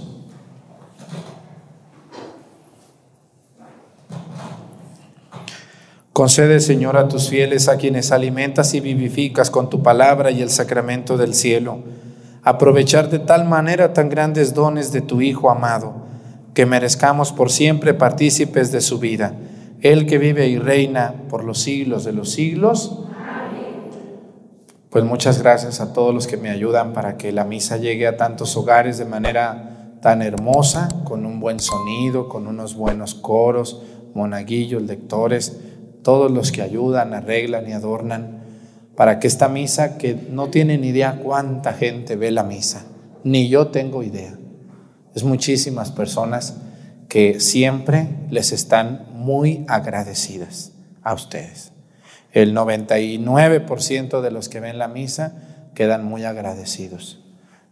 Concede, 6.12 6.58
Señor, 6.58 6.96
a 6.96 7.06
tus 7.06 7.28
fieles, 7.28 7.68
a 7.68 7.76
quienes 7.76 8.10
alimentas 8.10 8.74
y 8.74 8.80
vivificas 8.80 9.48
con 9.48 9.70
tu 9.70 9.80
palabra 9.80 10.32
y 10.32 10.42
el 10.42 10.50
sacramento 10.50 11.16
del 11.16 11.34
cielo, 11.34 11.78
aprovechar 12.42 13.10
de 13.10 13.20
tal 13.20 13.44
manera 13.44 13.92
tan 13.92 14.08
grandes 14.08 14.54
dones 14.54 14.90
de 14.90 15.02
tu 15.02 15.20
Hijo 15.20 15.50
amado, 15.50 15.94
que 16.52 16.66
merezcamos 16.66 17.30
por 17.30 17.52
siempre 17.52 17.94
partícipes 17.94 18.72
de 18.72 18.80
su 18.80 18.98
vida. 18.98 19.36
Él 19.82 20.06
que 20.06 20.18
vive 20.18 20.48
y 20.48 20.58
reina 20.58 21.14
por 21.30 21.44
los 21.44 21.60
siglos 21.60 22.02
de 22.02 22.12
los 22.12 22.32
siglos. 22.32 23.04
Pues 24.92 25.06
muchas 25.06 25.40
gracias 25.40 25.80
a 25.80 25.94
todos 25.94 26.12
los 26.12 26.26
que 26.26 26.36
me 26.36 26.50
ayudan 26.50 26.92
para 26.92 27.16
que 27.16 27.32
la 27.32 27.44
misa 27.44 27.78
llegue 27.78 28.06
a 28.06 28.18
tantos 28.18 28.54
hogares 28.58 28.98
de 28.98 29.06
manera 29.06 29.96
tan 30.02 30.20
hermosa, 30.20 30.90
con 31.04 31.24
un 31.24 31.40
buen 31.40 31.60
sonido, 31.60 32.28
con 32.28 32.46
unos 32.46 32.76
buenos 32.76 33.14
coros, 33.14 33.80
monaguillos, 34.12 34.82
lectores 34.82 35.56
todos 36.02 36.30
los 36.30 36.52
que 36.52 36.60
ayudan, 36.60 37.14
arreglan 37.14 37.66
y 37.70 37.72
adornan, 37.72 38.42
para 38.94 39.18
que 39.18 39.28
esta 39.28 39.48
misa, 39.48 39.96
que 39.96 40.14
no 40.30 40.48
tienen 40.48 40.84
idea 40.84 41.20
cuánta 41.22 41.72
gente 41.72 42.14
ve 42.14 42.30
la 42.30 42.42
misa, 42.42 42.84
ni 43.24 43.48
yo 43.48 43.68
tengo 43.68 44.02
idea, 44.02 44.36
es 45.14 45.24
muchísimas 45.24 45.90
personas 45.90 46.56
que 47.08 47.40
siempre 47.40 48.08
les 48.28 48.52
están 48.52 49.06
muy 49.14 49.64
agradecidas 49.68 50.72
a 51.02 51.14
ustedes. 51.14 51.71
El 52.32 52.54
99% 52.54 54.20
de 54.20 54.30
los 54.30 54.48
que 54.48 54.60
ven 54.60 54.78
la 54.78 54.88
misa 54.88 55.68
quedan 55.74 56.04
muy 56.04 56.24
agradecidos. 56.24 57.20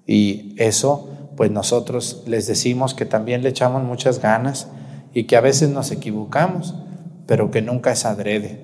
Y 0.06 0.54
eso, 0.58 1.10
pues 1.36 1.50
nosotros 1.50 2.24
les 2.26 2.46
decimos 2.46 2.94
que 2.94 3.06
también 3.06 3.42
le 3.42 3.48
echamos 3.48 3.82
muchas 3.82 4.20
ganas 4.20 4.68
y 5.12 5.24
que 5.24 5.36
a 5.36 5.40
veces 5.40 5.70
nos 5.70 5.90
equivocamos 5.90 6.74
pero 7.30 7.52
que 7.52 7.62
nunca 7.62 7.92
es 7.92 8.06
adrede. 8.06 8.58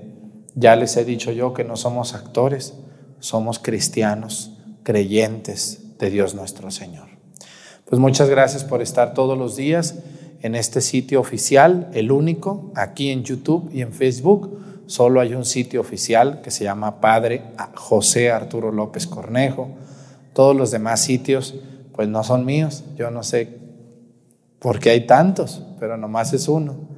Ya 0.57 0.75
les 0.75 0.97
he 0.97 1.05
dicho 1.05 1.31
yo 1.31 1.55
que 1.55 1.63
no 1.63 1.77
somos 1.77 2.15
actores, 2.15 2.75
somos 3.21 3.61
cristianos, 3.61 4.59
creyentes 4.83 5.97
de 6.01 6.11
Dios 6.11 6.35
nuestro 6.35 6.73
Señor. 6.73 7.07
Pues 7.85 8.01
muchas 8.01 8.29
gracias 8.29 8.65
por 8.65 8.83
estar 8.83 9.15
todos 9.15 9.39
los 9.39 9.55
días 9.55 10.01
en 10.43 10.57
este 10.57 10.81
sitio 10.81 11.21
oficial, 11.21 11.89
el 11.95 12.11
único, 12.11 12.73
aquí 12.75 13.11
en 13.11 13.23
YouTube 13.23 13.71
y 13.73 13.83
en 13.83 13.93
Facebook. 13.93 14.59
Solo 14.87 15.21
hay 15.21 15.35
un 15.35 15.45
sitio 15.45 15.81
oficial 15.81 16.41
que 16.43 16.53
se 16.53 16.65
llama 16.65 17.01
Padre 17.01 17.43
José 17.75 18.31
Arturo 18.31 18.71
López 18.71 19.07
Cornejo. 19.07 19.69
Todos 20.33 20.55
los 20.55 20.71
demás 20.71 21.01
sitios, 21.01 21.57
pues 21.93 22.09
no 22.09 22.23
son 22.23 22.45
míos. 22.45 22.85
Yo 22.95 23.11
no 23.11 23.25
sé 23.25 23.59
por 24.61 24.79
qué 24.79 24.91
hay 24.91 25.07
tantos, 25.07 25.63
pero 25.81 25.97
nomás 25.97 26.33
es 26.33 26.47
uno. 26.49 26.89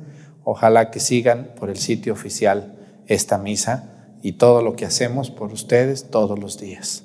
Ojalá 0.45 0.91
que 0.91 1.01
sigan 1.01 1.53
por 1.59 1.71
el 1.71 1.79
sitio 1.79 2.13
oficial 2.13 2.75
esta 3.07 3.39
misa 3.39 4.15
y 4.23 4.33
todo 4.33 4.63
lo 4.63 4.77
que 4.77 4.85
hacemos 4.85 5.31
por 5.31 5.53
ustedes 5.53 6.11
todos 6.11 6.39
los 6.39 6.59
días. 6.59 7.05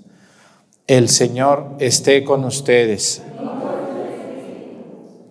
El 0.88 1.08
Señor 1.08 1.76
esté 1.80 2.26
con 2.26 2.44
ustedes. 2.44 3.22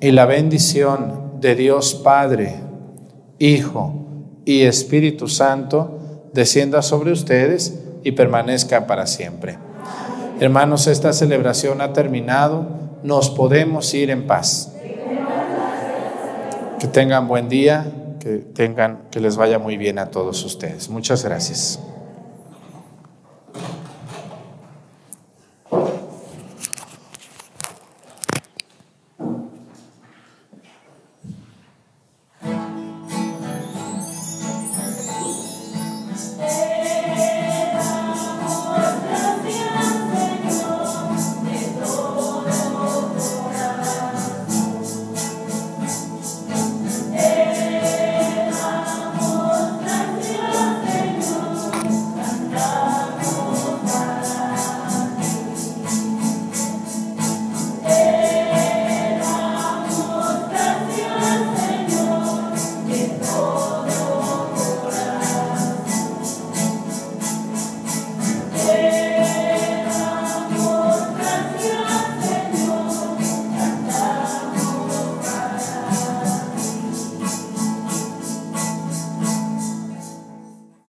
Y 0.00 0.10
la 0.12 0.24
bendición 0.24 1.40
de 1.40 1.54
Dios 1.54 1.94
Padre, 1.94 2.56
Hijo 3.38 4.01
y 4.44 4.62
Espíritu 4.62 5.28
Santo 5.28 5.98
descienda 6.32 6.82
sobre 6.82 7.12
ustedes 7.12 7.78
y 8.02 8.12
permanezca 8.12 8.86
para 8.86 9.06
siempre. 9.06 9.58
Hermanos, 10.40 10.86
esta 10.86 11.12
celebración 11.12 11.80
ha 11.80 11.92
terminado. 11.92 12.66
Nos 13.02 13.30
podemos 13.30 13.92
ir 13.94 14.10
en 14.10 14.26
paz. 14.26 14.72
Que 16.80 16.88
tengan 16.88 17.28
buen 17.28 17.48
día 17.48 17.92
que 18.22 18.38
tengan, 18.38 19.08
que 19.10 19.18
les 19.18 19.36
vaya 19.36 19.58
muy 19.58 19.76
bien 19.76 19.98
a 19.98 20.10
todos 20.10 20.44
ustedes. 20.44 20.88
Muchas 20.88 21.24
gracias. 21.24 21.80